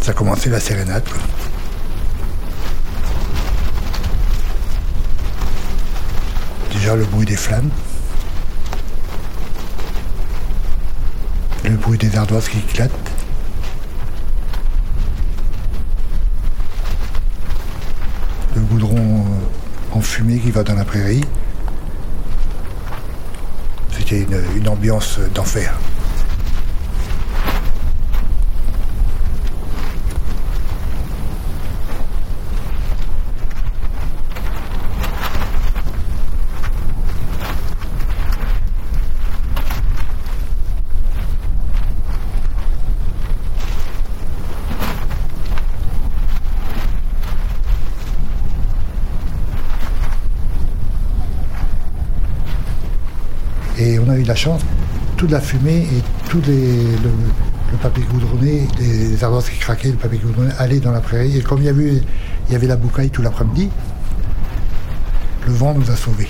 Ça 0.00 0.10
a 0.10 0.14
commencé 0.14 0.50
la 0.50 0.58
sérénade. 0.58 1.04
Déjà 6.82 6.96
le 6.96 7.04
bruit 7.04 7.26
des 7.26 7.36
flammes. 7.36 7.70
Le 11.62 11.76
bruit 11.76 11.96
des 11.96 12.16
ardoises 12.16 12.48
qui 12.48 12.58
éclatent. 12.58 12.90
Le 18.56 18.62
goudron 18.62 18.96
euh, 18.96 19.96
en 19.96 20.00
fumée 20.00 20.40
qui 20.40 20.50
va 20.50 20.64
dans 20.64 20.74
la 20.74 20.84
prairie. 20.84 21.24
C'était 23.96 24.22
une, 24.22 24.42
une 24.56 24.66
ambiance 24.66 25.20
d'enfer. 25.32 25.78
Chance, 54.34 54.62
toute 55.16 55.30
la 55.30 55.40
fumée 55.40 55.82
et 55.82 56.28
tout 56.28 56.40
le, 56.46 57.78
papier 57.80 58.04
goudronné, 58.04 58.66
les, 58.78 59.08
les 59.08 59.24
ardoises 59.24 59.48
qui 59.48 59.58
craquaient, 59.58 59.90
le 59.90 59.96
papier 59.96 60.18
goudronné 60.18 60.52
allaient 60.58 60.80
dans 60.80 60.92
la 60.92 61.00
prairie. 61.00 61.38
Et 61.38 61.42
comme 61.42 61.60
il 61.60 61.64
y, 61.64 62.54
avait, 62.54 62.66
la 62.66 62.76
boucaille 62.76 63.10
tout 63.10 63.22
l'après-midi, 63.22 63.70
le 65.46 65.52
vent 65.52 65.74
nous 65.74 65.90
a 65.90 65.96
sauvés. 65.96 66.28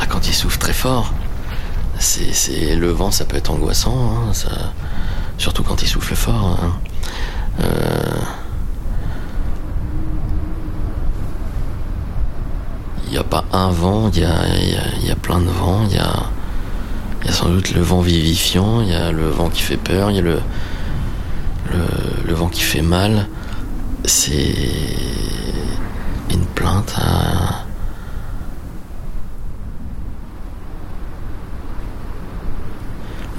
Ah, 0.00 0.06
quand 0.08 0.26
il 0.26 0.34
souffle 0.34 0.58
très 0.58 0.72
fort, 0.72 1.14
c'est, 1.98 2.74
le 2.76 2.90
vent, 2.90 3.10
ça 3.10 3.24
peut 3.24 3.36
être 3.36 3.50
angoissant, 3.50 4.28
hein, 4.28 4.32
surtout 5.38 5.62
quand 5.62 5.82
il 5.82 5.88
souffle 5.88 6.14
fort. 6.14 6.58
hein. 6.62 6.72
Euh, 7.60 8.20
Il 13.06 13.10
n'y 13.10 13.18
a 13.18 13.24
pas 13.24 13.44
un 13.52 13.70
vent, 13.70 14.10
il 14.12 14.20
y 14.20 14.24
a, 14.24 14.46
y 14.48 14.74
a- 14.76 15.06
y 15.06 15.10
a 15.10 15.14
plein 15.14 15.38
de 15.38 15.48
vents, 15.48 15.84
il 15.88 15.94
y 15.94 15.98
a, 15.98 16.12
y 17.24 17.28
a 17.28 17.32
sans 17.32 17.48
doute 17.48 17.72
le 17.72 17.80
vent 17.80 18.00
vivifiant, 18.00 18.80
il 18.80 18.88
y 18.88 18.94
a 18.94 19.12
le 19.12 19.28
vent 19.28 19.50
qui 19.50 19.62
fait 19.62 19.76
peur, 19.76 20.10
il 20.10 20.16
y 20.16 20.18
a 20.18 20.22
le, 20.22 20.40
le, 22.26 22.34
vent 22.34 22.48
qui 22.48 22.62
fait 22.62 22.82
mal. 22.82 23.28
C'est 24.04 24.56
une 26.30 26.44
plainte 26.56 26.96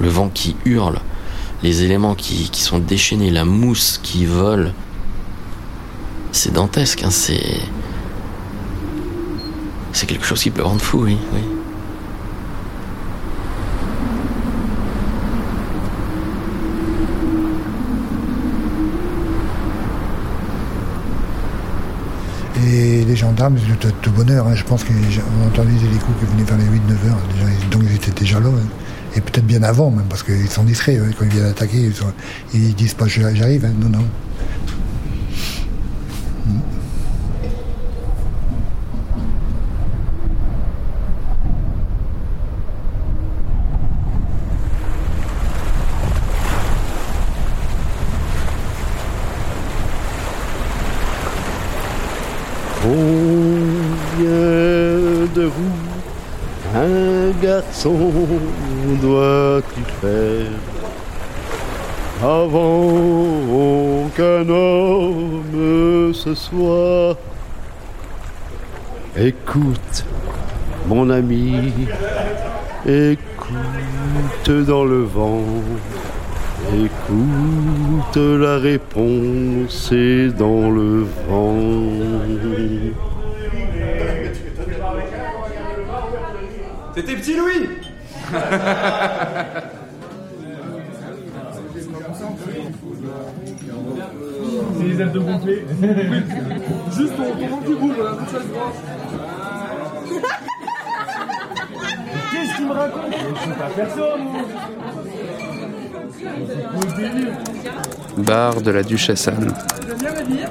le 0.00 0.08
vent 0.08 0.28
qui 0.28 0.56
hurle, 0.64 0.98
les 1.62 1.82
éléments 1.82 2.14
qui, 2.14 2.50
qui 2.50 2.60
sont 2.62 2.78
déchaînés, 2.78 3.30
la 3.30 3.44
mousse 3.44 3.98
qui 4.02 4.26
vole. 4.26 4.72
C'est 6.32 6.52
dantesque, 6.52 7.02
hein, 7.04 7.10
c'est. 7.10 7.60
C'est 9.92 10.06
quelque 10.06 10.26
chose 10.26 10.42
qui 10.42 10.50
peut 10.50 10.62
rendre 10.62 10.82
fou, 10.82 11.04
oui. 11.04 11.16
oui. 11.32 11.40
Et 22.66 23.04
les 23.04 23.16
gendarmes, 23.16 23.56
ils 23.58 23.72
étaient 23.72 23.88
de 24.02 24.10
bonne 24.10 24.30
heure. 24.30 24.46
hein. 24.46 24.54
Je 24.54 24.64
pense 24.64 24.82
qu'on 24.84 24.94
entendu 25.46 25.72
des 25.74 25.84
hélicos 25.86 26.08
qui 26.18 26.26
venaient 26.26 26.42
vers 26.44 26.56
les 26.58 26.64
8-9 26.64 27.10
heures. 27.10 27.18
Donc 27.70 27.82
ils 27.84 27.94
étaient 27.94 28.12
déjà 28.18 28.40
là. 28.40 28.48
hein. 28.48 28.66
Et 29.14 29.20
peut-être 29.20 29.46
bien 29.46 29.62
avant, 29.62 29.90
même, 29.90 30.06
parce 30.08 30.22
qu'ils 30.22 30.48
sont 30.50 30.64
discrets. 30.64 30.98
Quand 31.18 31.24
ils 31.24 31.30
viennent 31.30 31.46
attaquer, 31.46 31.78
ils, 31.78 31.94
sont- 31.94 32.12
ils 32.52 32.74
disent 32.74 32.94
pas 32.94 33.06
j'arrive. 33.06 33.64
hein. 33.64 33.72
Non, 33.80 33.88
non. 33.88 34.04
Combien 54.16 55.26
de 55.34 55.44
roues 55.46 56.74
un 56.74 57.30
garçon 57.86 57.94
doit-il 59.00 59.84
faire 60.00 60.50
avant 62.22 64.08
qu'un 64.16 64.48
homme 64.48 66.12
se 66.14 66.34
soit? 66.34 67.16
Écoute, 69.16 70.04
mon 70.88 71.10
ami, 71.10 71.72
écoute 72.86 74.66
dans 74.66 74.84
le 74.84 75.02
vent. 75.02 75.42
Écoute, 76.72 78.16
la 78.16 78.58
réponse 78.58 79.92
est 79.92 80.28
dans 80.36 80.70
le 80.70 81.06
vent. 81.28 81.82
C'était 86.96 87.14
Petit 87.16 87.36
Louis 87.36 87.68
C'est 94.78 94.84
les 94.84 95.00
ailes 95.02 95.12
de 95.12 95.18
gonfler. 95.18 95.66
Juste 96.96 97.16
ton, 97.16 97.34
ventre 97.34 97.64
qui 97.66 97.74
bouge, 97.74 97.94
voilà, 97.96 98.16
toute 98.16 98.30
chose 98.30 98.48
droite. 98.48 98.74
Qu'est-ce 102.32 102.56
qu'il 102.56 102.66
me 102.66 102.72
raconte 102.72 103.12
Je 103.12 103.40
suis 103.42 103.50
pas 103.50 103.70
personne, 103.76 104.28
Bar 108.16 108.62
de 108.62 108.70
la 108.70 108.82
Duchesse 108.82 109.28
Anne. 109.28 109.52
J'aime 109.86 109.98
bien 109.98 110.14
la 110.14 110.22
dire, 110.22 110.48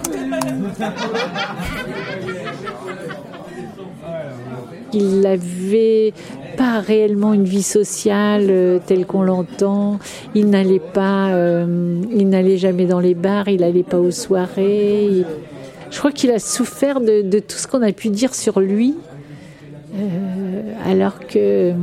Il 4.95 5.19
n'avait 5.19 6.13
pas 6.55 6.79
réellement 6.79 7.33
une 7.33 7.43
vie 7.43 7.63
sociale 7.63 8.47
euh, 8.49 8.79
telle 8.85 9.05
qu'on 9.05 9.23
l'entend. 9.23 9.99
Il 10.33 10.49
n'allait 10.49 10.79
pas, 10.79 11.33
euh, 11.33 12.01
il 12.15 12.29
n'allait 12.29 12.57
jamais 12.57 12.85
dans 12.85 13.01
les 13.01 13.13
bars, 13.13 13.49
il 13.49 13.59
n'allait 13.59 13.83
pas 13.83 13.99
aux 13.99 14.11
soirées. 14.11 15.25
Je 15.91 15.99
crois 15.99 16.13
qu'il 16.13 16.31
a 16.31 16.39
souffert 16.39 17.01
de, 17.01 17.39
tout 17.39 17.57
ce 17.57 17.67
qu'on 17.67 17.81
a 17.81 17.91
pu 17.91 18.07
dire 18.09 18.33
sur 18.33 18.61
lui, 18.61 18.95
euh, 19.95 20.61
alors 20.85 21.19
que, 21.19 21.73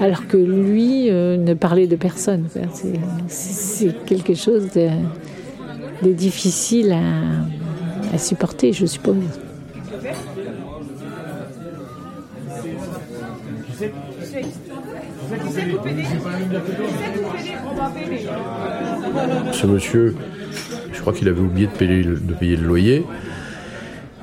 alors 0.00 0.26
que 0.26 0.36
lui 0.36 1.10
ne 1.10 1.54
parlait 1.54 1.86
de 1.86 1.96
personne. 1.96 2.48
C'est- 3.28 4.04
quelque 4.06 4.34
chose 4.34 4.68
de, 4.74 6.12
difficile 6.12 6.96
à 8.12 8.18
supporter, 8.18 8.72
je 8.72 8.86
suppose. 8.86 9.16
Ce 19.52 19.66
monsieur, 19.66 20.14
je 20.92 21.00
crois 21.00 21.12
qu'il 21.12 21.28
avait 21.28 21.40
oublié 21.40 21.66
de 21.66 21.72
payer, 21.72 22.02
le- 22.02 22.62
loyer. 22.66 23.04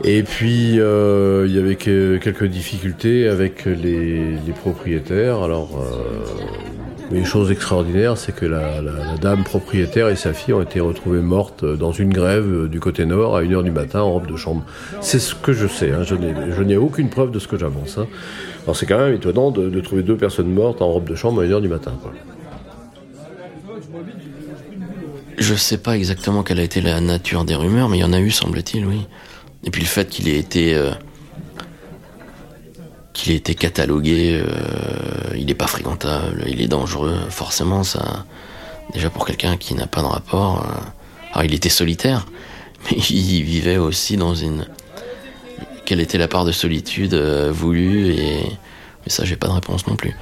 Et 0.04 0.24
puis, 0.24 0.80
euh, 0.80 1.46
il 1.48 1.56
y 1.56 1.60
avait 1.60 1.76
que- 1.76 2.18
quelques 2.18 2.46
difficultés 2.46 3.28
avec 3.28 3.66
les, 3.66 4.32
les 4.46 4.54
propriétaires. 4.54 5.44
Alors, 5.44 5.80
euh, 5.80 6.24
une 7.14 7.26
chose 7.26 7.52
extraordinaire, 7.52 8.18
c'est 8.18 8.34
que 8.34 8.46
la, 8.46 8.82
dame 9.22 9.44
propriétaire 9.44 10.10
et 10.10 10.16
sa 10.16 10.34
fille 10.34 10.54
ont 10.54 10.62
été 10.62 10.80
retrouvées 10.80 11.22
mortes 11.22 11.66
dans 11.66 11.92
une 11.92 12.12
grève 12.14 12.68
du 12.68 12.80
côté 12.80 13.06
nord 13.06 13.36
à 13.36 13.44
1h 13.44 13.64
du 13.64 13.72
matin 13.72 14.02
en 14.02 14.12
robe 14.14 14.28
de 14.28 14.36
chambre. 14.36 14.64
C'est 15.02 15.20
ce 15.20 15.36
que 15.36 15.54
je 15.54 15.68
sais, 15.68 15.92
hein, 15.92 16.04
je 16.04 16.64
n'ai 16.64 16.78
aucune 16.78 17.10
preuve 17.10 17.32
de 17.32 17.40
ce 17.40 17.48
que 17.48 17.58
j'avance. 17.58 17.98
hein. 17.98 18.08
Alors 18.64 18.76
c'est 18.76 18.86
quand 18.86 18.98
même 18.98 19.14
étonnant 19.14 19.52
de, 19.52 19.70
de 19.70 19.82
trouver 19.82 20.04
deux 20.04 20.18
personnes 20.18 20.52
mortes 20.54 20.82
en 20.82 20.88
robe 20.92 21.10
de 21.10 21.16
chambre 21.16 21.42
à 21.42 21.46
1h 21.46 21.62
du 21.62 21.68
matin. 21.68 21.94
quoi. 22.02 22.12
Je 25.38 25.56
sais 25.56 25.78
pas 25.78 25.98
exactement 25.98 26.44
quelle 26.44 26.60
a 26.60 26.64
été 26.64 26.82
la 26.82 27.02
nature 27.02 27.46
des 27.46 27.56
rumeurs, 27.56 27.90
mais 27.90 27.98
il 27.98 28.02
y 28.02 28.04
en 28.04 28.14
a 28.14 28.20
eu, 28.20 28.30
semble-t-il, 28.32 28.86
oui. 28.86 29.08
Et 29.64 29.72
puis 29.72 29.82
le 29.82 29.88
fait 29.88 30.08
qu'il 30.08 30.28
ait 30.30 30.38
été. 30.38 30.76
euh, 30.76 30.92
qu'il 33.14 33.32
ait 33.32 33.38
été 33.38 33.56
catalogué, 33.56 34.42
euh, 34.42 35.36
il 35.36 35.50
est 35.50 35.56
pas 35.56 35.68
fréquentable, 35.68 36.46
il 36.48 36.62
est 36.62 36.68
dangereux, 36.68 37.18
forcément, 37.30 37.84
ça. 37.84 38.26
Déjà 38.94 39.10
pour 39.10 39.26
quelqu'un 39.26 39.58
qui 39.58 39.74
n'a 39.74 39.88
pas 39.88 40.02
de 40.02 40.08
rapport. 40.08 40.66
euh, 40.66 40.80
alors 41.34 41.46
il 41.46 41.54
était 41.54 41.70
solitaire, 41.70 42.26
mais 42.92 42.98
il 42.98 43.44
vivait 43.44 43.78
aussi 43.78 44.18
dans 44.18 44.36
une. 44.36 44.66
Quelle 45.86 46.00
était 46.00 46.18
la 46.18 46.28
part 46.28 46.46
de 46.46 46.52
solitude 46.52 47.14
euh, 47.14 47.52
voulue, 47.52 48.14
et. 48.14 48.44
Mais 49.04 49.10
ça, 49.12 49.26
j'ai 49.26 49.36
pas 49.36 49.48
de 49.48 49.54
réponse 49.54 49.88
non 49.88 49.96
plus. 49.96 50.16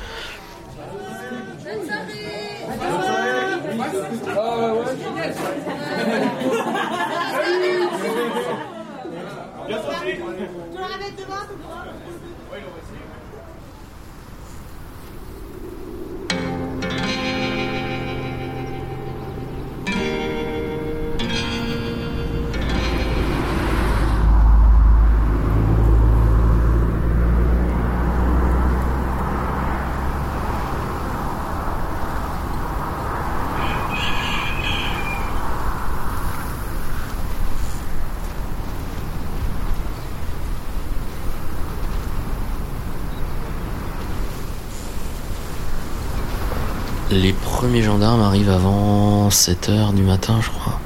Les 47.70 47.74
premiers 47.76 47.86
gendarmes 47.86 48.24
arrivent 48.24 48.50
avant 48.50 49.30
7h 49.30 49.94
du 49.94 50.02
matin, 50.02 50.40
je 50.42 50.50
crois. 50.50 50.80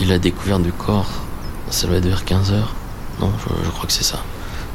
Et 0.00 0.06
la 0.06 0.18
découverte 0.18 0.62
du 0.62 0.72
corps, 0.72 1.10
ça 1.68 1.86
doit 1.88 1.98
être 1.98 2.06
vers 2.06 2.24
15h. 2.24 2.54
Non, 3.20 3.30
je, 3.64 3.68
crois 3.68 3.84
que 3.84 3.92
c'est 3.92 4.02
ça. 4.02 4.16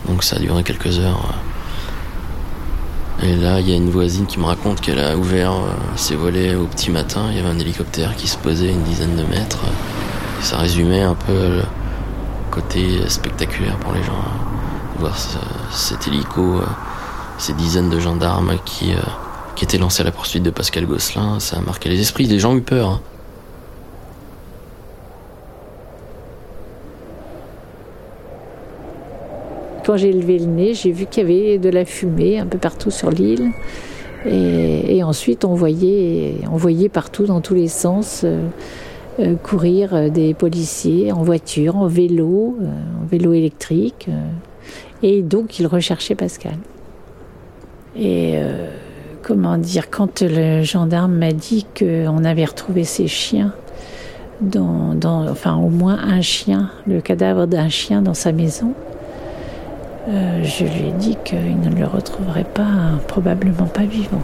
Donc 0.08 0.24
ça 0.24 0.36
a 0.36 0.40
duré 0.40 0.62
quelques 0.62 1.00
heures. 1.00 1.34
Et 3.24 3.36
là, 3.36 3.60
il 3.60 3.68
y 3.68 3.74
a 3.74 3.76
une 3.76 3.90
voisine 3.90 4.28
qui 4.28 4.38
me 4.38 4.46
raconte 4.46 4.82
qu'elle 4.82 5.00
a 5.00 5.18
ouvert 5.18 5.54
euh, 5.54 5.72
ses 5.96 6.16
volets 6.16 6.54
au 6.54 6.68
petit 6.68 6.92
matin. 6.92 7.24
Il 7.32 7.38
y 7.38 7.40
avait 7.40 7.50
un 7.50 7.58
hélicoptère 7.58 8.16
qui 8.16 8.28
se 8.28 8.38
posait 8.38 8.70
une 8.70 8.84
dizaine 8.84 9.16
de 9.16 9.24
mètres. 9.24 9.66
Ça 10.42 10.58
résumait 10.58 11.02
un 11.02 11.16
peu 11.16 11.34
le 11.34 11.64
côté 12.52 13.00
spectaculaire 13.10 13.78
pour 13.78 13.94
les 13.94 14.04
gens. 14.04 14.12
hein. 14.14 14.46
Voir 15.00 15.18
ce- 15.18 15.40
cet 15.72 16.08
hélico, 16.08 16.60
euh, 16.60 16.66
ces 17.40 17.54
dizaines 17.54 17.90
de 17.90 18.00
gendarmes 18.00 18.54
qui, 18.64 18.94
euh, 18.94 19.00
qui 19.56 19.64
étaient 19.64 19.78
lancés 19.78 20.02
à 20.02 20.06
la 20.06 20.12
poursuite 20.12 20.44
de 20.44 20.50
Pascal 20.50 20.86
Gosselin, 20.86 21.40
ça 21.40 21.58
a 21.58 21.62
marqué 21.62 21.90
les 21.90 22.00
esprits. 22.00 22.26
Les 22.26 22.40
gens 22.40 22.54
ont 22.54 22.58
eu 22.58 22.62
peur. 22.62 22.90
hein. 22.90 23.02
Quand 29.86 29.98
j'ai 29.98 30.12
levé 30.12 30.40
le 30.40 30.46
nez, 30.46 30.74
j'ai 30.74 30.92
vu 30.92 31.06
qu'il 31.06 31.22
y 31.22 31.26
avait 31.26 31.58
de 31.60 31.70
la 31.70 31.86
fumée 31.86 32.40
un 32.40 32.48
peu 32.48 32.58
partout 32.58 32.90
sur 32.90 33.12
l'île. 33.12 33.52
Et, 34.26 35.04
ensuite, 35.04 35.46
on 35.46 35.54
voyait, 35.54 36.38
on 36.52 36.58
voyait 36.58 36.90
partout, 36.90 37.26
dans 37.26 37.42
tous 37.42 37.54
les 37.54 37.68
sens, 37.68 38.22
euh, 38.24 38.48
euh, 39.20 39.36
courir 39.36 39.94
euh, 39.94 40.10
des 40.10 40.34
policiers 40.34 41.12
en 41.12 41.22
voiture, 41.22 41.76
en 41.76 41.86
vélo, 41.86 42.58
en 43.00 43.06
vélo 43.06 43.34
électrique. 43.34 44.10
et 45.04 45.22
donc, 45.22 45.60
ils 45.60 45.68
recherchaient 45.68 46.16
Pascal. 46.16 46.58
Et 47.96 48.36
comment 49.26 49.58
dire, 49.58 49.90
quand 49.90 50.22
le 50.22 50.62
gendarme 50.62 51.16
m'a 51.16 51.32
dit 51.32 51.66
qu'on 51.78 52.24
avait 52.24 52.46
retrouvé 52.46 52.84
ses 52.84 53.08
chiens, 53.08 53.54
dans, 54.40 54.96
enfin 55.04 55.56
au 55.56 55.70
moins 55.70 55.98
un 55.98 56.22
chien, 56.22 56.70
le 56.86 57.02
cadavre 57.02 57.48
d'un 57.48 57.68
chien 57.70 58.04
dans 58.04 58.14
sa 58.14 58.32
maison, 58.32 58.74
euh, 60.10 60.44
je 60.44 60.66
lui 60.66 60.90
ai 60.90 60.92
dit 60.92 61.18
qu'il 61.24 61.60
ne 61.60 61.76
le 61.76 61.88
retrouverait 61.88 62.46
pas, 62.46 63.00
probablement 63.08 63.66
pas 63.66 63.86
vivant. 63.86 64.22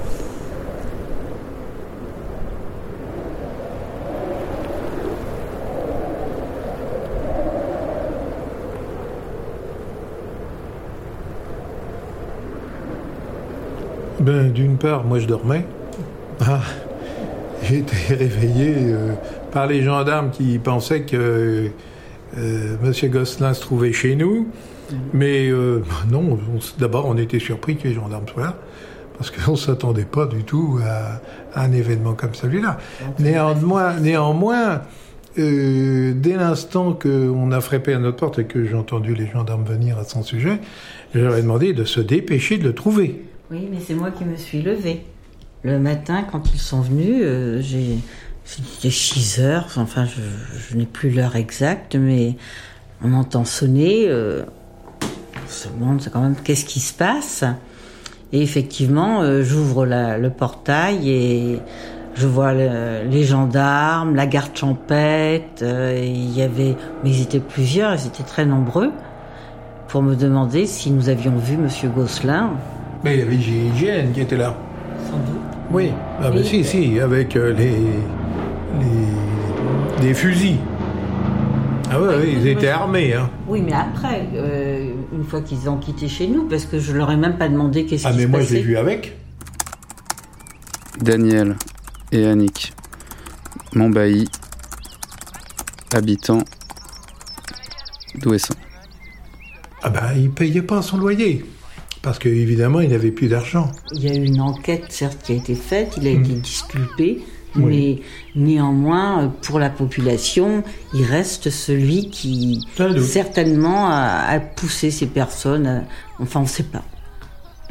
Ben, 14.32 14.50
d'une 14.50 14.78
part, 14.78 15.04
moi 15.04 15.20
je 15.20 15.28
dormais. 15.28 15.66
Ah, 16.40 16.62
j'ai 17.64 17.80
été 17.80 17.98
réveillé 18.16 18.76
euh, 18.78 19.12
par 19.52 19.68
les 19.68 19.84
gendarmes 19.84 20.32
qui 20.32 20.58
pensaient 20.58 21.02
que 21.02 21.68
euh, 22.38 22.78
Monsieur 22.82 23.10
Gosselin 23.10 23.54
se 23.54 23.60
trouvait 23.60 23.92
chez 23.92 24.16
nous. 24.16 24.48
Mais 25.14 25.50
euh, 25.50 25.84
non, 26.10 26.40
d'abord 26.80 27.08
on 27.08 27.18
était 27.18 27.40
surpris 27.40 27.76
que 27.76 27.90
les 27.90 27.94
gendarmes 27.94 28.26
soient 28.34 28.44
là. 28.44 28.56
Parce 29.18 29.32
qu'on 29.32 29.52
ne 29.52 29.58
s'attendait 29.68 30.06
pas 30.06 30.28
du 30.28 30.46
tout 30.46 30.80
à, 30.82 31.20
à 31.60 31.66
un 31.66 31.74
événement 31.74 32.14
comme 32.14 32.34
celui-là. 32.34 32.78
Néanmoins, 33.20 34.00
néanmoins 34.00 34.80
euh, 35.40 36.14
dès 36.14 36.36
l'instant 36.36 36.94
qu'on 36.94 37.52
a 37.52 37.62
frappé 37.62 37.94
à 37.94 38.00
notre 38.00 38.18
porte 38.18 38.40
et 38.40 38.46
que 38.46 38.66
j'ai 38.66 38.76
entendu 38.76 39.14
les 39.14 39.28
gendarmes 39.28 39.64
venir 39.64 39.98
à 39.98 40.04
son 40.04 40.24
sujet, 40.24 40.60
je 41.14 41.20
leur 41.20 41.36
ai 41.36 41.42
demandé 41.42 41.74
de 41.74 41.84
se 41.86 42.02
dépêcher 42.02 42.58
de 42.58 42.64
le 42.64 42.74
trouver. 42.74 43.24
Oui, 43.52 43.68
mais 43.70 43.80
c'est 43.86 43.96
moi 43.96 44.12
qui 44.12 44.24
me 44.24 44.38
suis 44.38 44.62
levée. 44.62 45.04
Le 45.64 45.78
matin, 45.78 46.24
quand 46.24 46.54
ils 46.54 46.60
sont 46.60 46.80
venus, 46.80 47.18
euh, 47.22 47.60
j'ai. 47.62 47.98
C'était 48.46 48.90
6 48.90 49.42
heures, 49.42 49.68
enfin, 49.76 50.06
je, 50.06 50.78
n'ai 50.78 50.86
plus 50.86 51.10
l'heure 51.10 51.36
exacte, 51.36 51.96
mais 51.98 52.38
on 53.04 53.14
entend 53.14 53.44
sonner. 53.44 54.06
Euh, 54.08 54.44
on 55.04 55.50
se 55.50 55.68
demande 55.68 56.02
quand 56.14 56.22
même 56.22 56.36
qu'est-ce 56.42 56.64
qui 56.64 56.80
se 56.80 56.94
passe? 56.94 57.44
Et 58.32 58.42
effectivement, 58.42 59.22
euh, 59.22 59.44
j'ouvre 59.44 59.86
le 59.86 60.30
portail 60.30 61.10
et 61.10 61.60
je 62.16 62.28
vois 62.28 62.54
le- 62.54 63.04
les 63.10 63.26
gendarmes, 63.26 64.16
la 64.16 64.28
garde 64.28 64.56
champêtre. 64.56 65.62
euh, 65.62 66.02
il 66.02 66.32
y 66.32 66.42
avait, 66.42 66.78
mais 67.04 67.10
ils 67.10 67.22
étaient 67.22 67.42
plusieurs, 67.42 67.96
ils 67.96 68.08
étaient 68.08 68.24
très 68.24 68.46
nombreux, 68.46 68.92
pour 69.90 70.02
me 70.04 70.16
demander 70.16 70.66
si 70.66 70.90
nous 70.90 71.10
avions 71.10 71.36
vu 71.36 71.58
Monsieur 71.58 71.90
Gosselin. 71.90 72.52
Mais 73.04 73.16
il 73.16 73.20
y 73.20 73.22
avait 73.24 73.38
GIGN 73.40 74.12
qui 74.14 74.22
était 74.22 74.38
là. 74.38 74.56
Sans 75.10 75.18
doute. 75.18 75.42
Oui, 75.72 75.92
ah 76.22 76.30
ben 76.30 76.44
si, 76.44 76.64
si, 76.64 77.00
avec 77.00 77.36
euh, 77.36 77.54
les, 77.54 77.72
les, 78.80 80.02
des 80.02 80.14
fusils. 80.14 80.58
Ah 81.90 82.00
ouais, 82.00 82.16
oui, 82.22 82.38
ils 82.38 82.48
étaient 82.48 82.70
armés. 82.70 83.14
Hein. 83.14 83.30
Oui, 83.48 83.62
mais 83.62 83.74
après, 83.74 84.28
euh, 84.36 84.92
une 85.14 85.24
fois 85.24 85.42
qu'ils 85.42 85.70
ont 85.70 85.78
quitté 85.78 86.08
chez 86.08 86.28
nous, 86.28 86.44
parce 86.44 86.66
que 86.66 86.80
je 86.80 86.94
leur 86.94 87.10
ai 87.12 87.18
même 87.18 87.38
pas 87.38 87.50
demandé 87.50 87.86
qu'est-ce 87.86 88.06
Ah 88.08 88.12
qui 88.12 88.18
mais 88.18 88.24
se 88.24 88.28
moi 88.28 88.40
l'ai 88.40 88.62
vu 88.62 88.78
avec. 88.78 89.18
Daniel 91.02 91.56
et 92.12 92.26
Annick 92.26 92.74
Montbailly, 93.74 94.30
habitants 95.94 96.44
d'Ouessant. 98.16 98.54
Ah 99.84 99.90
ben, 99.90 100.12
il 100.16 100.30
payait 100.30 100.62
pas 100.62 100.82
son 100.82 100.98
loyer. 100.98 101.46
Parce 102.02 102.18
qu'évidemment, 102.18 102.80
il 102.82 102.90
n'avait 102.90 103.12
plus 103.12 103.28
d'argent. 103.28 103.72
Il 103.94 104.04
y 104.04 104.10
a 104.10 104.16
eu 104.16 104.26
une 104.26 104.42
enquête, 104.42 104.86
certes, 104.90 105.20
qui 105.24 105.34
a 105.34 105.36
été 105.36 105.54
faite, 105.56 105.94
il 105.98 106.08
a 106.08 106.12
Mhm. 106.12 106.24
été 106.26 106.34
disculpé, 106.34 107.22
Oui. 107.56 108.02
mais 108.36 108.42
néanmoins, 108.42 109.24
euh, 109.24 109.28
pour 109.44 109.60
la 109.60 109.70
population, 109.70 110.64
il 110.96 111.04
reste 111.06 111.50
celui 111.52 112.10
qui 112.10 112.66
certainement 113.04 113.88
a, 113.90 114.26
a 114.30 114.40
poussé 114.40 114.90
ces 114.90 115.06
personnes. 115.06 115.68
à- 115.68 115.84
enfin, 116.20 116.40
on 116.40 116.44
ne 116.44 116.48
sait 116.48 116.64
pas. 116.64 116.84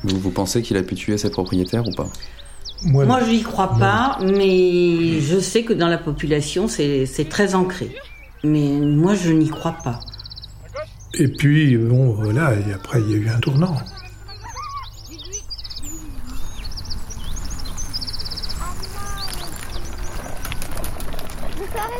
Vous, 0.05 0.19
vous 0.19 0.31
pensez 0.31 0.63
qu'il 0.63 0.77
a 0.77 0.83
pu 0.83 0.95
tuer 0.95 1.19
ses 1.19 1.31
propriétaires 1.31 1.87
ou 1.87 1.93
pas? 1.93 2.09
Moi, 2.85 3.05
Moi, 3.05 3.21
je 3.27 3.31
n'y 3.33 3.43
crois 3.43 3.75
pas, 3.79 4.19
mais 4.23 5.21
je 5.21 5.39
sais 5.41 5.65
que 5.65 5.73
dans 5.75 5.89
la 5.89 5.99
population, 5.99 6.69
c'est 6.69 7.05
c'est 7.05 7.29
très 7.29 7.55
ancré. 7.55 7.95
Mais 8.45 8.71
moi, 8.81 9.15
je 9.15 9.33
n'y 9.33 9.49
crois 9.51 9.77
pas. 9.85 10.01
Et 11.15 11.29
puis, 11.29 11.77
bon, 11.77 12.13
voilà, 12.13 12.55
et 12.55 12.73
après, 12.73 13.01
il 13.03 13.11
y 13.11 13.15
a 13.15 13.17
eu 13.19 13.29
un 13.29 13.39
tournant. 13.41 13.77
Vous 21.57 21.67
savez 21.77 21.97
pousser 21.97 21.99
ou 21.99 22.00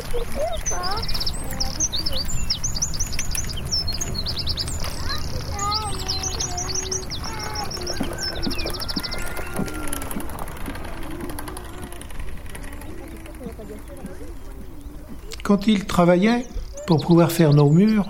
Quand 15.43 15.67
il 15.67 15.85
travaillait 15.85 16.45
pour 16.87 16.99
pouvoir 16.99 17.31
faire 17.31 17.53
nos 17.53 17.69
murs, 17.69 18.09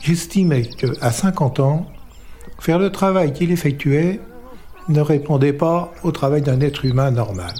j'estimais 0.00 0.62
qu'à 0.62 1.10
50 1.10 1.60
ans, 1.60 1.86
faire 2.58 2.78
le 2.78 2.90
travail 2.90 3.34
qu'il 3.34 3.50
effectuait 3.50 4.18
ne 4.88 5.00
répondait 5.02 5.52
pas 5.52 5.92
au 6.04 6.10
travail 6.10 6.40
d'un 6.40 6.60
être 6.62 6.86
humain 6.86 7.10
normal. 7.10 7.52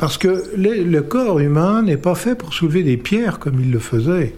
Parce 0.00 0.16
que 0.16 0.50
le, 0.56 1.00
corps 1.02 1.40
humain 1.40 1.82
n'est 1.82 1.98
pas 1.98 2.14
fait 2.14 2.34
pour 2.34 2.54
soulever 2.54 2.82
des 2.82 2.96
pierres 2.96 3.38
comme 3.38 3.60
il 3.60 3.70
le 3.70 3.78
faisait. 3.78 4.34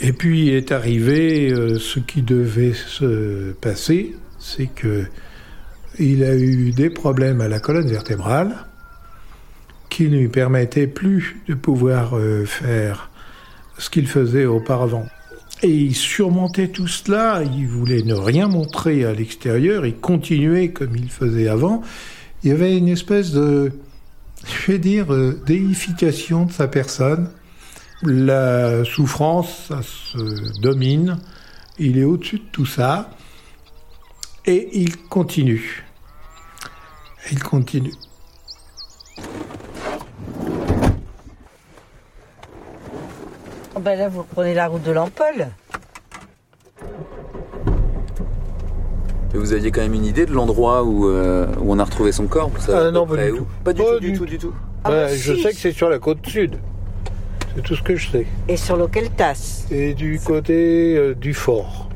Et 0.00 0.14
puis 0.14 0.48
est 0.48 0.72
arrivé 0.72 1.52
euh, 1.52 1.78
ce 1.78 2.00
qui 2.00 2.22
devait 2.22 2.72
se 2.72 3.52
passer, 3.52 4.16
c'est 4.38 4.68
que 4.68 5.04
il 5.98 6.24
a 6.24 6.34
eu 6.34 6.70
des 6.70 6.88
problèmes 6.88 7.42
à 7.42 7.48
la 7.48 7.60
colonne 7.60 7.88
vertébrale 7.88 8.64
qui 9.90 10.08
ne 10.08 10.16
lui 10.16 10.28
permettaient 10.28 10.86
plus 10.86 11.36
de 11.46 11.52
pouvoir 11.52 12.16
euh, 12.16 12.46
faire 12.46 13.10
ce 13.76 13.90
qu'il 13.90 14.06
faisait 14.06 14.46
auparavant. 14.46 15.04
Et 15.62 15.68
il 15.68 15.94
surmontait 15.94 16.68
tout 16.68 16.88
cela, 16.88 17.42
il 17.42 17.66
voulait 17.66 18.02
ne 18.02 18.14
rien 18.14 18.48
montrer 18.48 19.04
à 19.04 19.12
l'extérieur, 19.12 19.84
il 19.84 19.96
continuait 19.96 20.70
comme 20.70 20.96
il 20.96 21.10
faisait 21.10 21.48
avant. 21.48 21.82
Il 22.42 22.50
y 22.50 22.52
avait 22.54 22.78
une 22.78 22.88
espèce 22.88 23.32
de, 23.32 23.72
je 24.44 24.72
vais 24.72 24.78
dire, 24.78 25.12
euh, 25.12 25.40
déification 25.46 26.44
de 26.46 26.52
sa 26.52 26.68
personne. 26.68 27.30
La 28.02 28.84
souffrance, 28.84 29.66
ça 29.68 29.82
se 29.82 30.60
domine, 30.60 31.18
il 31.78 31.98
est 31.98 32.04
au-dessus 32.04 32.38
de 32.38 32.44
tout 32.52 32.66
ça, 32.66 33.10
et 34.46 34.68
il 34.72 34.96
continue. 35.08 35.84
Il 37.32 37.42
continue. 37.42 37.92
Oh 43.74 43.80
ben 43.80 43.98
là, 43.98 44.08
vous 44.08 44.24
prenez 44.24 44.54
la 44.54 44.68
route 44.68 44.82
de 44.82 44.92
l'Ampole. 44.92 45.48
Mais 49.32 49.38
vous 49.38 49.52
aviez 49.52 49.70
quand 49.70 49.80
même 49.82 49.94
une 49.94 50.06
idée 50.06 50.24
de 50.26 50.32
l'endroit 50.32 50.84
où, 50.84 51.06
euh, 51.08 51.46
où 51.60 51.72
on 51.72 51.78
a 51.78 51.84
retrouvé 51.84 52.12
son 52.12 52.26
corps 52.26 52.48
vous 52.48 52.60
savez 52.60 52.86
Ah 52.88 52.90
non, 52.90 53.06
pas 53.06 53.16
du 53.16 53.32
où 53.32 53.36
tout. 53.38 53.46
Pas 53.64 53.72
du 53.72 53.82
Pas 53.82 53.88
tout, 53.94 54.00
du 54.00 54.12
du 54.12 54.18
tout, 54.18 54.26
du 54.26 54.38
tout. 54.38 54.52
Ah 54.84 54.90
Ouais, 54.90 54.96
bah 55.06 55.14
je 55.16 55.34
si. 55.34 55.42
sais 55.42 55.50
que 55.50 55.56
c'est 55.58 55.72
sur 55.72 55.88
la 55.90 55.98
côte 55.98 56.26
sud. 56.26 56.56
C'est 57.54 57.62
tout 57.62 57.74
ce 57.76 57.82
que 57.82 57.96
je 57.96 58.08
sais. 58.10 58.26
Et 58.48 58.56
sur 58.56 58.76
lequel 58.76 59.10
tasse 59.10 59.66
Et 59.70 59.92
du 59.94 60.18
côté 60.24 60.96
euh, 60.96 61.14
du 61.14 61.34
fort. 61.34 61.88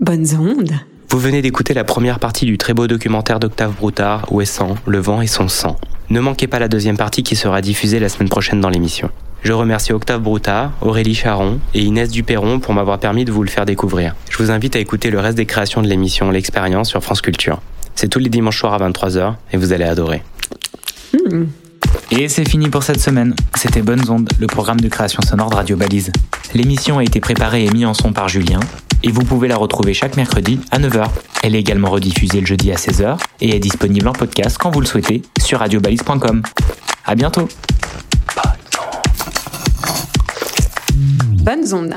Bonnes 0.00 0.26
ondes. 0.38 0.72
Vous 1.08 1.18
venez 1.20 1.40
d'écouter 1.40 1.72
la 1.72 1.84
première 1.84 2.18
partie 2.18 2.46
du 2.46 2.58
très 2.58 2.74
beau 2.74 2.86
documentaire 2.86 3.38
d'Octave 3.38 3.72
Broutard, 3.72 4.30
Ouessant, 4.32 4.74
Le 4.86 4.98
vent 4.98 5.22
et 5.22 5.26
son 5.26 5.48
sang. 5.48 5.78
Ne 6.10 6.20
manquez 6.20 6.46
pas 6.46 6.58
la 6.58 6.68
deuxième 6.68 6.96
partie 6.96 7.22
qui 7.22 7.36
sera 7.36 7.60
diffusée 7.60 8.00
la 8.00 8.08
semaine 8.08 8.28
prochaine 8.28 8.60
dans 8.60 8.68
l'émission. 8.68 9.10
Je 9.42 9.52
remercie 9.52 9.92
Octave 9.92 10.20
Broutard, 10.20 10.72
Aurélie 10.80 11.14
Charon 11.14 11.60
et 11.74 11.82
Inès 11.82 12.10
Duperron 12.10 12.58
pour 12.58 12.74
m'avoir 12.74 12.98
permis 12.98 13.24
de 13.24 13.30
vous 13.30 13.44
le 13.44 13.48
faire 13.48 13.64
découvrir. 13.64 14.16
Je 14.30 14.38
vous 14.38 14.50
invite 14.50 14.74
à 14.74 14.80
écouter 14.80 15.10
le 15.10 15.20
reste 15.20 15.36
des 15.36 15.46
créations 15.46 15.80
de 15.80 15.86
l'émission 15.86 16.30
L'expérience 16.30 16.88
sur 16.88 17.02
France 17.02 17.20
Culture. 17.20 17.60
C'est 17.94 18.08
tous 18.08 18.18
les 18.18 18.28
dimanches 18.28 18.58
soirs 18.58 18.74
à 18.74 18.90
23h 18.90 19.34
et 19.52 19.56
vous 19.56 19.72
allez 19.72 19.84
adorer. 19.84 20.22
Et 22.10 22.28
c'est 22.28 22.48
fini 22.48 22.68
pour 22.68 22.82
cette 22.82 23.00
semaine. 23.00 23.34
C'était 23.54 23.82
Bonnes 23.82 24.10
Ondes, 24.10 24.28
le 24.38 24.46
programme 24.46 24.80
de 24.80 24.88
création 24.88 25.22
sonore 25.22 25.50
de 25.50 25.54
Radio 25.54 25.76
Balise. 25.76 26.10
L'émission 26.54 26.98
a 26.98 27.04
été 27.04 27.20
préparée 27.20 27.64
et 27.64 27.70
mise 27.70 27.86
en 27.86 27.94
son 27.94 28.12
par 28.12 28.28
Julien, 28.28 28.60
et 29.02 29.10
vous 29.10 29.22
pouvez 29.22 29.48
la 29.48 29.56
retrouver 29.56 29.94
chaque 29.94 30.16
mercredi 30.16 30.60
à 30.70 30.78
9h. 30.78 31.08
Elle 31.42 31.54
est 31.54 31.60
également 31.60 31.90
rediffusée 31.90 32.40
le 32.40 32.46
jeudi 32.46 32.72
à 32.72 32.76
16h 32.76 33.18
et 33.40 33.54
est 33.54 33.60
disponible 33.60 34.08
en 34.08 34.12
podcast 34.12 34.58
quand 34.58 34.70
vous 34.70 34.80
le 34.80 34.86
souhaitez 34.86 35.22
sur 35.40 35.58
radiobalise.com. 35.60 36.42
À 37.04 37.14
bientôt. 37.14 37.48
Bonnes 41.44 41.74
ondes. 41.74 41.94